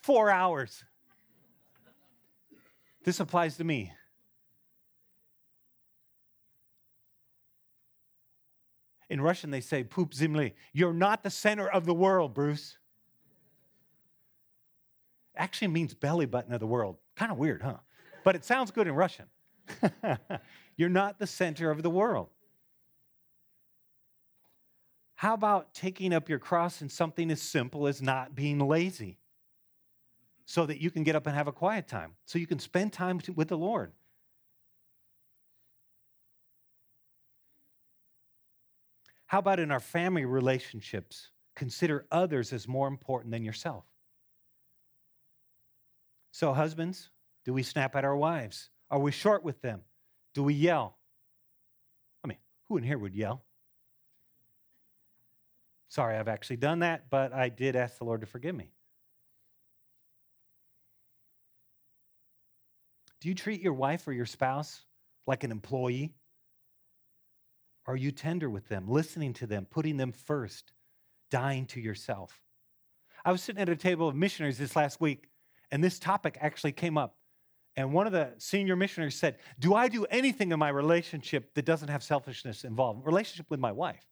[0.03, 0.83] four hours.
[3.09, 3.91] This applies to me.
[9.09, 10.55] In Russian, they say, poop zimli.
[10.75, 12.77] You're not the center of the world, Bruce.
[15.35, 16.99] Actually means belly button of the world.
[17.17, 17.79] Kind of weird, huh?
[18.25, 19.25] But it sounds good in Russian.
[20.77, 22.29] You're not the center of the world.
[25.15, 29.17] How about taking up your cross in something as simple as not being lazy?
[30.49, 32.91] So that you can get up and have a quiet time, so you can spend
[32.91, 33.93] time with the Lord.
[39.27, 41.29] How about in our family relationships?
[41.55, 43.85] Consider others as more important than yourself.
[46.31, 47.11] So, husbands,
[47.45, 48.71] do we snap at our wives?
[48.91, 49.83] Are we short with them?
[50.33, 50.97] Do we yell?
[52.25, 52.39] I mean,
[52.71, 53.43] who in here would yell?
[55.91, 58.71] Sorry, I've actually done that, but I did ask the Lord to forgive me.
[63.21, 64.85] Do you treat your wife or your spouse
[65.27, 66.15] like an employee?
[67.87, 70.73] Are you tender with them, listening to them, putting them first,
[71.31, 72.41] dying to yourself?
[73.25, 75.29] I was sitting at a table of missionaries this last week,
[75.71, 77.17] and this topic actually came up.
[77.77, 81.65] And one of the senior missionaries said, Do I do anything in my relationship that
[81.65, 83.07] doesn't have selfishness involved?
[83.07, 84.05] Relationship with my wife.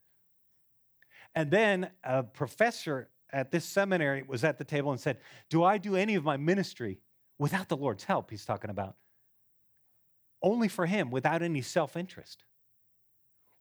[1.35, 5.19] And then a professor at this seminary was at the table and said,
[5.51, 7.01] Do I do any of my ministry
[7.38, 8.96] without the Lord's help, he's talking about.
[10.42, 12.44] Only for him, without any self interest.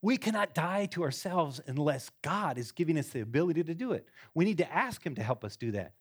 [0.01, 4.07] We cannot die to ourselves unless God is giving us the ability to do it.
[4.35, 5.93] We need to ask him to help us do that.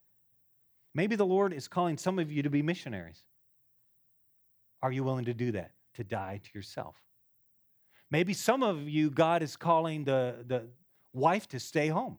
[0.94, 3.22] Maybe the Lord is calling some of you to be missionaries.
[4.82, 5.70] Are you willing to do that?
[5.94, 6.96] To die to yourself?
[8.10, 10.66] Maybe some of you, God is calling the, the
[11.14, 12.18] wife to stay home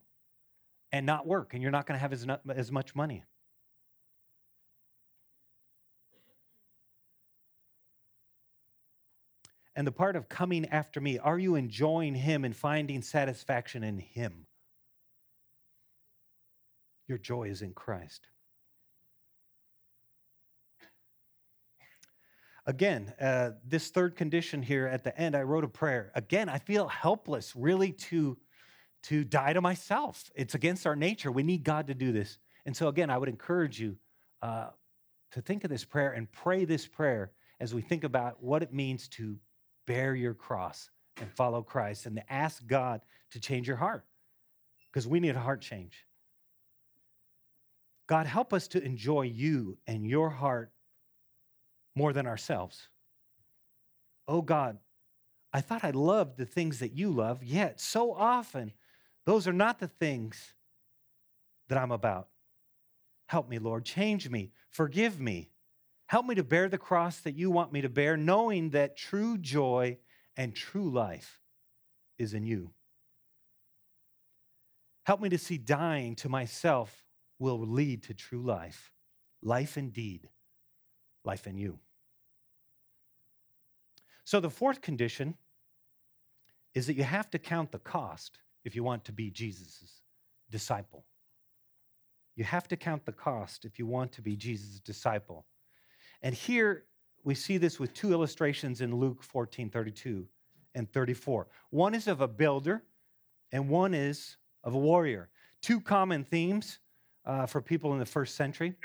[0.91, 3.23] and not work, and you're not going to have as, as much money.
[9.75, 11.19] And the part of coming after me.
[11.19, 14.45] Are you enjoying Him and finding satisfaction in Him?
[17.07, 18.27] Your joy is in Christ.
[22.67, 26.11] Again, uh, this third condition here at the end, I wrote a prayer.
[26.15, 28.37] Again, I feel helpless really to,
[29.03, 30.31] to die to myself.
[30.35, 31.31] It's against our nature.
[31.31, 32.39] We need God to do this.
[32.65, 33.97] And so, again, I would encourage you
[34.41, 34.69] uh,
[35.33, 38.73] to think of this prayer and pray this prayer as we think about what it
[38.73, 39.37] means to
[39.85, 44.05] bear your cross and follow Christ and ask God to change your heart
[44.91, 46.05] because we need a heart change.
[48.07, 50.71] God, help us to enjoy you and your heart
[51.95, 52.89] more than ourselves.
[54.27, 54.77] Oh God,
[55.53, 58.73] I thought I loved the things that you love, yet so often
[59.25, 60.53] those are not the things
[61.67, 62.27] that I'm about.
[63.27, 63.85] Help me, Lord.
[63.85, 64.51] Change me.
[64.69, 65.49] Forgive me.
[66.07, 69.37] Help me to bear the cross that you want me to bear, knowing that true
[69.37, 69.97] joy
[70.37, 71.41] and true life
[72.17, 72.71] is in you.
[75.03, 77.03] Help me to see dying to myself
[77.39, 78.91] will lead to true life,
[79.41, 80.29] life indeed,
[81.23, 81.79] life in you.
[84.23, 85.35] So, the fourth condition
[86.73, 90.01] is that you have to count the cost if you want to be Jesus'
[90.49, 91.05] disciple.
[92.35, 95.45] You have to count the cost if you want to be Jesus' disciple.
[96.21, 96.85] And here
[97.23, 100.27] we see this with two illustrations in Luke 14 32
[100.75, 101.47] and 34.
[101.69, 102.83] One is of a builder,
[103.51, 105.29] and one is of a warrior.
[105.61, 106.79] Two common themes
[107.25, 108.75] uh, for people in the first century.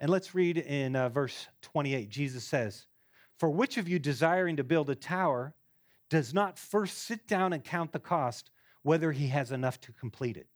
[0.00, 2.08] And let's read in uh, verse 28.
[2.08, 2.86] Jesus says,
[3.38, 5.54] For which of you desiring to build a tower
[6.08, 8.50] does not first sit down and count the cost,
[8.82, 10.46] whether he has enough to complete it?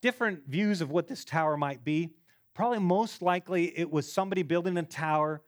[0.00, 2.10] Different views of what this tower might be.
[2.58, 5.42] Probably most likely it was somebody building a tower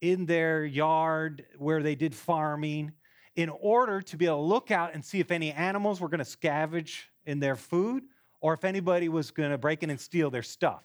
[0.00, 2.90] in their yard where they did farming
[3.36, 6.18] in order to be able to look out and see if any animals were going
[6.18, 8.02] to scavenge in their food
[8.40, 10.82] or if anybody was going to break in and steal their stuff.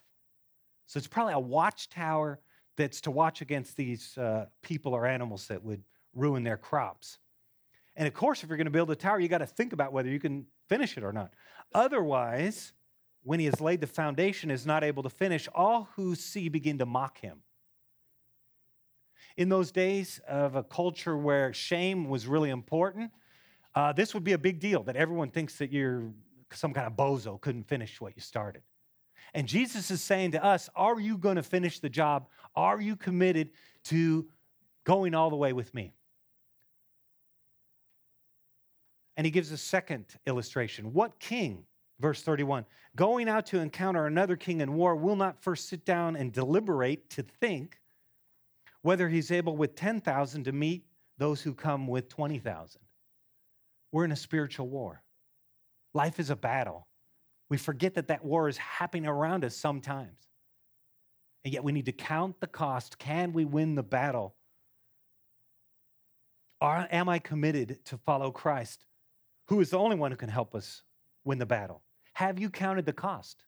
[0.85, 2.39] So it's probably a watchtower
[2.77, 5.81] that's to watch against these uh, people or animals that would
[6.13, 7.17] ruin their crops.
[7.95, 9.93] And of course, if you're going to build a tower, you got to think about
[9.93, 11.33] whether you can finish it or not.
[11.73, 12.71] Otherwise,
[13.23, 16.77] when he has laid the foundation, is not able to finish, all who see begin
[16.79, 17.39] to mock him.
[19.37, 23.11] In those days of a culture where shame was really important,
[23.75, 26.11] uh, this would be a big deal that everyone thinks that you're
[26.53, 28.61] some kind of bozo, couldn't finish what you started.
[29.33, 32.27] And Jesus is saying to us, Are you going to finish the job?
[32.55, 33.51] Are you committed
[33.85, 34.27] to
[34.83, 35.93] going all the way with me?
[39.15, 40.93] And he gives a second illustration.
[40.93, 41.65] What king,
[42.01, 46.15] verse 31, going out to encounter another king in war will not first sit down
[46.15, 47.79] and deliberate to think
[48.81, 50.85] whether he's able with 10,000 to meet
[51.17, 52.81] those who come with 20,000?
[53.91, 55.03] We're in a spiritual war.
[55.93, 56.87] Life is a battle.
[57.49, 60.17] We forget that that war is happening around us sometimes.
[61.43, 62.97] And yet we need to count the cost.
[62.97, 64.35] Can we win the battle?
[66.61, 68.85] Am I committed to follow Christ,
[69.47, 70.83] who is the only one who can help us
[71.25, 71.81] win the battle?
[72.13, 73.43] Have you counted the cost?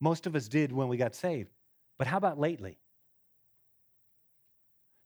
[0.00, 1.50] Most of us did when we got saved.
[1.98, 2.78] But how about lately?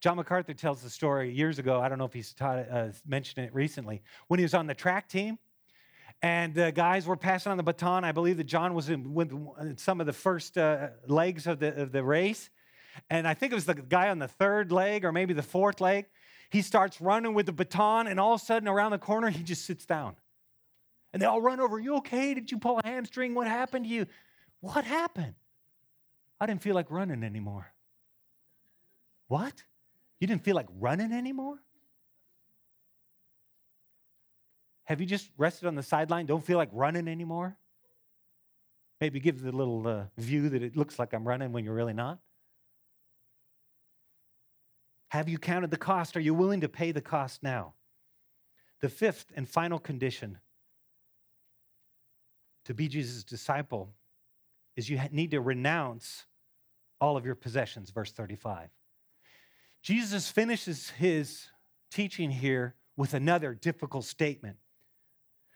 [0.00, 1.80] John MacArthur tells the story years ago.
[1.80, 4.02] I don't know if he's taught, uh, mentioned it recently.
[4.28, 5.38] When he was on the track team,
[6.22, 8.04] and the guys were passing on the baton.
[8.04, 9.32] I believe that John was in with
[9.78, 12.50] some of the first uh, legs of the, of the race.
[13.08, 15.80] And I think it was the guy on the third leg or maybe the fourth
[15.80, 16.06] leg.
[16.50, 19.42] He starts running with the baton, and all of a sudden, around the corner, he
[19.42, 20.16] just sits down.
[21.18, 21.80] And they all run over.
[21.80, 22.32] You okay?
[22.32, 23.34] Did you pull a hamstring?
[23.34, 24.06] What happened to you?
[24.60, 25.34] What happened?
[26.40, 27.72] I didn't feel like running anymore.
[29.26, 29.64] What?
[30.20, 31.58] You didn't feel like running anymore?
[34.84, 37.56] Have you just rested on the sideline, don't feel like running anymore?
[39.00, 41.94] Maybe give the little uh, view that it looks like I'm running when you're really
[41.94, 42.20] not.
[45.08, 46.16] Have you counted the cost?
[46.16, 47.74] Are you willing to pay the cost now?
[48.82, 50.38] The fifth and final condition
[52.68, 53.94] to be Jesus' disciple
[54.76, 56.26] is you need to renounce
[57.00, 58.68] all of your possessions, verse 35.
[59.82, 61.46] Jesus finishes his
[61.90, 64.58] teaching here with another difficult statement.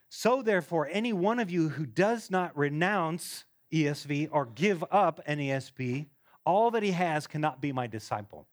[0.09, 3.45] So, therefore, any one of you who does not renounce
[3.75, 6.07] ESV or give up NASB,
[6.47, 8.47] all that he has cannot be my disciple.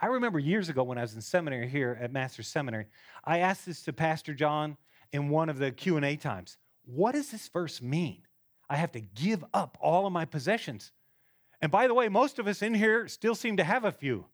[0.00, 2.86] I remember years ago when I was in seminary here at Master's Seminary,
[3.24, 4.76] I asked this to Pastor John
[5.12, 6.56] in one of the Q&A times.
[6.84, 8.22] What does this verse mean?
[8.68, 10.92] I have to give up all of my possessions.
[11.60, 14.26] And by the way, most of us in here still seem to have a few.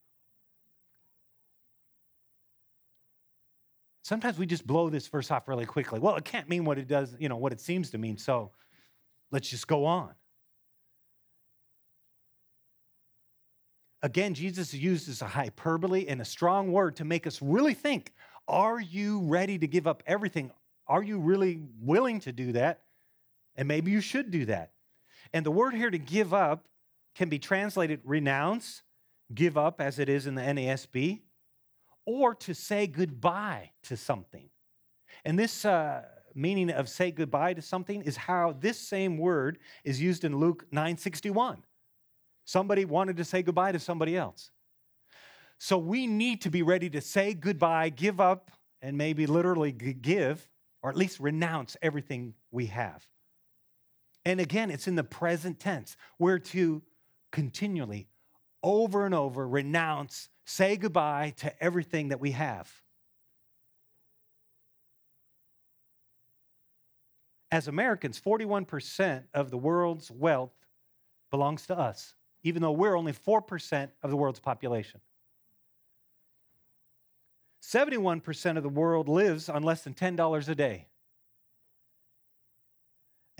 [4.02, 6.00] Sometimes we just blow this verse off really quickly.
[6.00, 8.50] Well, it can't mean what it does, you know, what it seems to mean, so
[9.30, 10.14] let's just go on.
[14.02, 18.12] Again, Jesus uses a hyperbole and a strong word to make us really think
[18.48, 20.50] are you ready to give up everything?
[20.90, 22.80] Are you really willing to do that?
[23.54, 24.72] And maybe you should do that.
[25.32, 26.66] And the word here to give up
[27.14, 28.82] can be translated renounce,
[29.32, 31.20] give up as it is in the NASB,
[32.06, 34.50] or to say goodbye to something.
[35.24, 36.02] And this uh,
[36.34, 40.66] meaning of say goodbye to something is how this same word is used in Luke
[40.72, 41.58] 9:61.
[42.44, 44.50] Somebody wanted to say goodbye to somebody else.
[45.58, 48.50] So we need to be ready to say goodbye, give up,
[48.82, 50.49] and maybe literally give,
[50.82, 53.06] or at least renounce everything we have.
[54.24, 55.96] And again, it's in the present tense.
[56.18, 56.82] We're to
[57.32, 58.08] continually,
[58.62, 62.70] over and over, renounce say goodbye to everything that we have.
[67.52, 70.54] As Americans, 41% of the world's wealth
[71.30, 75.00] belongs to us, even though we're only 4% of the world's population.
[77.62, 80.86] 71% of the world lives on less than $10 a day.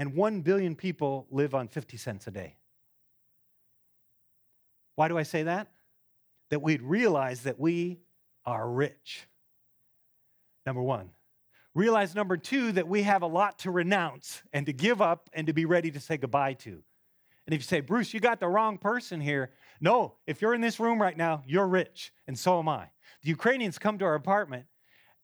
[0.01, 2.57] and 1 billion people live on 50 cents a day.
[4.95, 5.69] Why do I say that?
[6.49, 8.01] That we'd realize that we
[8.47, 9.29] are rich.
[10.65, 11.11] Number one.
[11.75, 15.47] Realize number two, that we have a lot to renounce and to give up and
[15.47, 16.83] to be ready to say goodbye to.
[17.47, 19.51] And if you say, Bruce, you got the wrong person here,
[19.81, 22.89] no, if you're in this room right now, you're rich, and so am I.
[23.23, 24.67] The Ukrainians come to our apartment,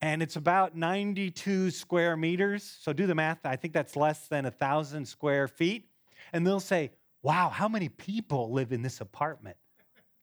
[0.00, 2.76] and it's about 92 square meters.
[2.80, 3.44] So do the math.
[3.44, 5.88] I think that's less than a thousand square feet.
[6.32, 6.92] And they'll say,
[7.22, 9.56] Wow, how many people live in this apartment?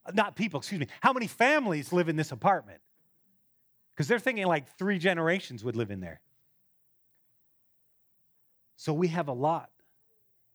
[0.06, 0.88] Uh, not people, excuse me.
[1.02, 2.80] How many families live in this apartment?
[3.94, 6.22] Because they're thinking like three generations would live in there.
[8.78, 9.70] So we have a lot,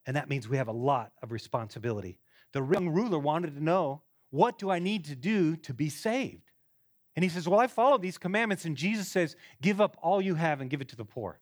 [0.07, 2.19] and that means we have a lot of responsibility.
[2.53, 6.51] The young ruler wanted to know what do I need to do to be saved?
[7.17, 8.65] And he says, Well, I follow these commandments.
[8.65, 11.41] And Jesus says, Give up all you have and give it to the poor.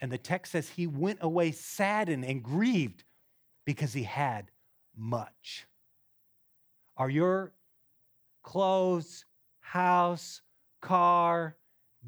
[0.00, 3.04] And the text says he went away saddened and grieved
[3.64, 4.50] because he had
[4.96, 5.66] much.
[6.96, 7.52] Are your
[8.42, 9.24] clothes,
[9.60, 10.42] house,
[10.80, 11.56] car,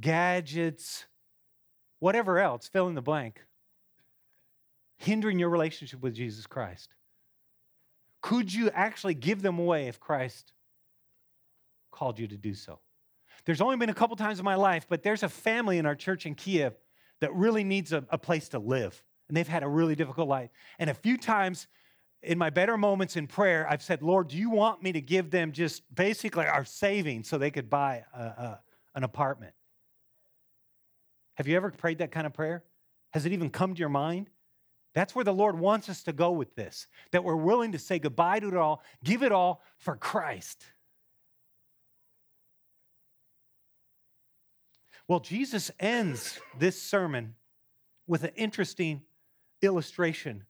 [0.00, 1.06] gadgets,
[1.98, 3.40] whatever else, fill in the blank,
[4.98, 6.95] hindering your relationship with Jesus Christ?
[8.26, 10.52] Could you actually give them away if Christ
[11.96, 12.78] called you to do so.
[13.46, 15.94] There's only been a couple times in my life, but there's a family in our
[15.94, 16.74] church in Kiev
[17.20, 19.02] that really needs a, a place to live.
[19.28, 20.50] And they've had a really difficult life.
[20.78, 21.66] And a few times
[22.22, 25.30] in my better moments in prayer, I've said, Lord, do you want me to give
[25.30, 28.60] them just basically our savings so they could buy a, a,
[28.94, 29.54] an apartment?
[31.34, 32.62] Have you ever prayed that kind of prayer?
[33.12, 34.28] Has it even come to your mind?
[34.96, 37.98] That's where the Lord wants us to go with this, that we're willing to say
[37.98, 40.64] goodbye to it all, give it all for Christ.
[45.06, 47.34] Well, Jesus ends this sermon
[48.06, 49.02] with an interesting
[49.60, 50.44] illustration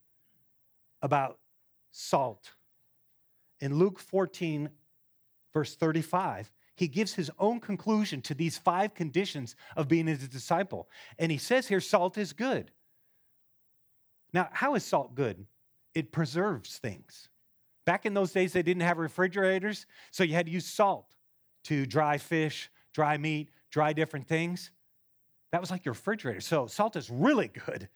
[1.03, 1.40] about
[1.90, 2.53] salt.
[3.59, 4.70] In Luke 14,
[5.53, 10.88] verse 35, he gives his own conclusion to these five conditions of being his disciple.
[11.18, 12.70] And he says here, salt is good.
[14.33, 15.47] Now, how is salt good?
[15.95, 17.29] It preserves things.
[17.85, 21.07] Back in those days, they didn't have refrigerators, so you had to use salt
[21.64, 24.70] to dry fish, dry meat, dry different things.
[25.53, 26.41] That was like your refrigerator.
[26.41, 27.89] So salt is really good.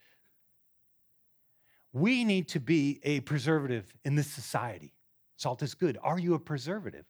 [1.92, 4.94] We need to be a preservative in this society.
[5.36, 5.98] Salt is good.
[6.02, 7.06] Are you a preservative?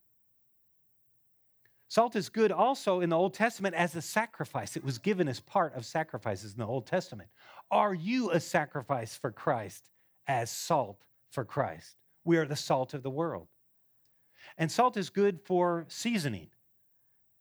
[1.91, 4.77] Salt is good also in the Old Testament as a sacrifice.
[4.77, 7.29] It was given as part of sacrifices in the Old Testament.
[7.71, 9.91] Are you a sacrifice for Christ
[10.27, 11.97] as salt for Christ?
[12.25, 13.49] We are the salt of the world.
[14.57, 16.49] And salt is good for seasoning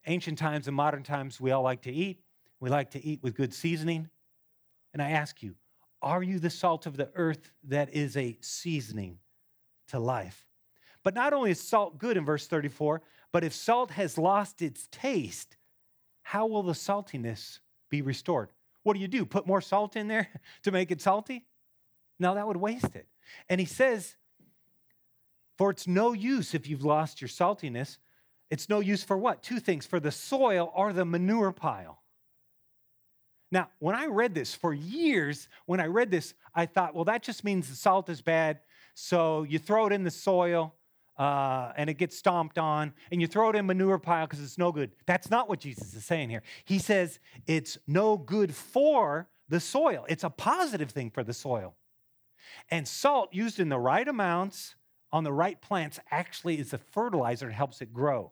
[0.07, 2.21] ancient times and modern times, we all like to eat.
[2.59, 4.09] We like to eat with good seasoning.
[4.93, 5.55] And I ask you,
[6.01, 9.19] are you the salt of the earth that is a seasoning
[9.89, 10.45] to life?
[11.03, 13.01] But not only is salt good in verse 34,
[13.31, 15.57] but if salt has lost its taste,
[16.23, 17.59] how will the saltiness
[17.89, 18.49] be restored?
[18.83, 19.25] What do you do?
[19.25, 20.27] Put more salt in there
[20.63, 21.45] to make it salty?
[22.19, 23.07] No, that would waste it.
[23.47, 24.15] And he says,
[25.57, 27.97] For it's no use if you've lost your saltiness
[28.49, 29.43] it's no use for what?
[29.43, 32.01] Two things for the soil or the manure pile.
[33.51, 37.23] Now, when I read this for years, when I read this, I thought, well, that
[37.23, 38.59] just means the salt is bad.
[38.93, 40.75] So you throw it in the soil
[41.19, 44.57] uh, and it gets stomped on, and you throw it in manure pile because it's
[44.57, 44.91] no good.
[45.05, 46.41] That's not what Jesus is saying here.
[46.63, 51.75] He says it's no good for the soil, it's a positive thing for the soil.
[52.71, 54.75] And salt used in the right amounts
[55.11, 58.31] on the right plants actually is a fertilizer and helps it grow.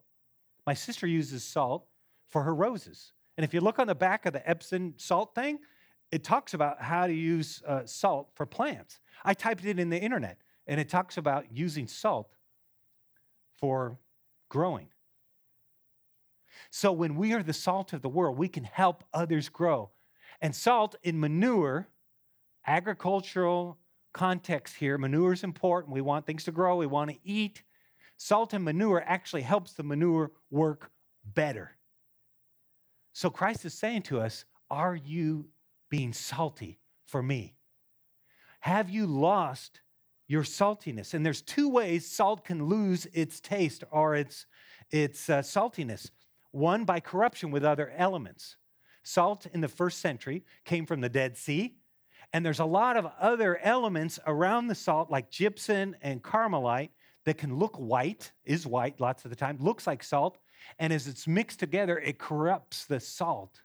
[0.65, 1.87] My sister uses salt
[2.29, 3.13] for her roses.
[3.35, 5.59] And if you look on the back of the Epsom salt thing,
[6.11, 8.99] it talks about how to use uh, salt for plants.
[9.25, 12.36] I typed it in the internet, and it talks about using salt
[13.57, 13.99] for
[14.49, 14.87] growing.
[16.69, 19.91] So when we are the salt of the world, we can help others grow.
[20.41, 21.87] And salt in manure,
[22.65, 23.77] agricultural
[24.13, 25.93] context here, manure is important.
[25.93, 27.63] We want things to grow, we want to eat.
[28.17, 30.89] Salt and manure actually helps the manure work
[31.23, 31.77] better.
[33.13, 35.47] So Christ is saying to us, Are you
[35.89, 37.55] being salty for me?
[38.59, 39.81] Have you lost
[40.27, 41.13] your saltiness?
[41.13, 44.45] And there's two ways salt can lose its taste or its,
[44.91, 46.11] its uh, saltiness.
[46.51, 48.57] One, by corruption with other elements.
[49.03, 51.75] Salt in the first century came from the Dead Sea,
[52.33, 56.89] and there's a lot of other elements around the salt, like gypsum and carnallite,
[57.27, 60.37] that can look white, is white lots of the time, looks like salt,
[60.79, 63.61] and as it's mixed together, it corrupts the salt.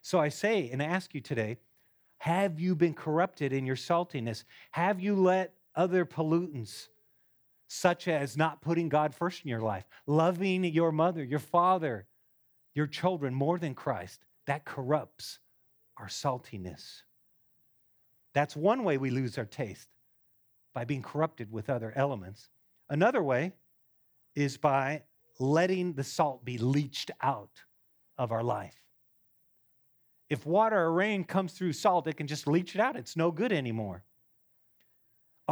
[0.00, 1.58] So I say and ask you today
[2.18, 4.44] Have you been corrupted in your saltiness?
[4.70, 6.88] Have you let other pollutants,
[7.68, 12.06] such as not putting God first in your life, loving your mother, your father,
[12.74, 15.38] your children more than Christ, that corrupts
[15.98, 17.02] our saltiness.
[18.34, 19.88] That's one way we lose our taste
[20.74, 22.48] by being corrupted with other elements.
[22.88, 23.52] Another way
[24.34, 25.02] is by
[25.38, 27.62] letting the salt be leached out
[28.18, 28.76] of our life.
[30.30, 32.96] If water or rain comes through salt, it can just leach it out.
[32.96, 34.02] It's no good anymore.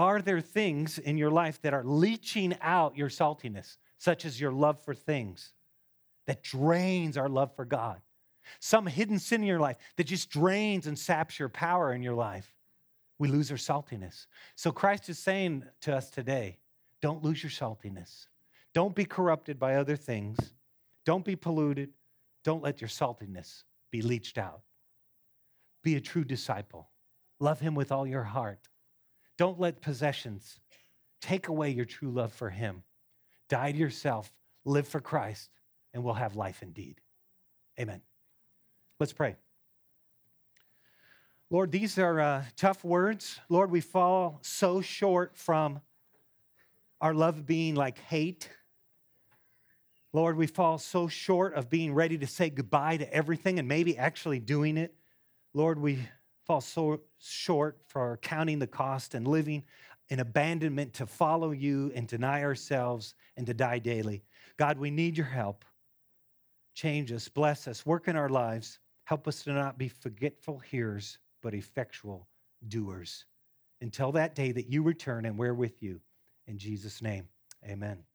[0.00, 4.50] Are there things in your life that are leaching out your saltiness, such as your
[4.50, 5.52] love for things
[6.26, 8.00] that drains our love for God?
[8.60, 12.14] Some hidden sin in your life that just drains and saps your power in your
[12.14, 12.50] life.
[13.18, 14.24] We lose our saltiness.
[14.54, 16.60] So Christ is saying to us today
[17.02, 18.26] don't lose your saltiness.
[18.72, 20.54] Don't be corrupted by other things.
[21.04, 21.90] Don't be polluted.
[22.42, 24.62] Don't let your saltiness be leached out.
[25.82, 26.88] Be a true disciple.
[27.38, 28.70] Love him with all your heart.
[29.40, 30.60] Don't let possessions
[31.22, 32.82] take away your true love for him.
[33.48, 34.30] Die to yourself,
[34.66, 35.48] live for Christ,
[35.94, 37.00] and we'll have life indeed.
[37.80, 38.02] Amen.
[38.98, 39.36] Let's pray.
[41.48, 43.40] Lord, these are uh, tough words.
[43.48, 45.80] Lord, we fall so short from
[47.00, 48.46] our love being like hate.
[50.12, 53.96] Lord, we fall so short of being ready to say goodbye to everything and maybe
[53.96, 54.94] actually doing it.
[55.54, 56.00] Lord, we
[56.50, 59.62] fall so short for counting the cost and living
[60.08, 64.24] in abandonment to follow you and deny ourselves and to die daily.
[64.56, 65.64] God, we need your help.
[66.74, 68.80] Change us, bless us, work in our lives.
[69.04, 72.26] Help us to not be forgetful hearers but effectual
[72.66, 73.26] doers.
[73.80, 76.00] Until that day that you return and we're with you.
[76.48, 77.28] In Jesus' name,
[77.64, 78.09] amen.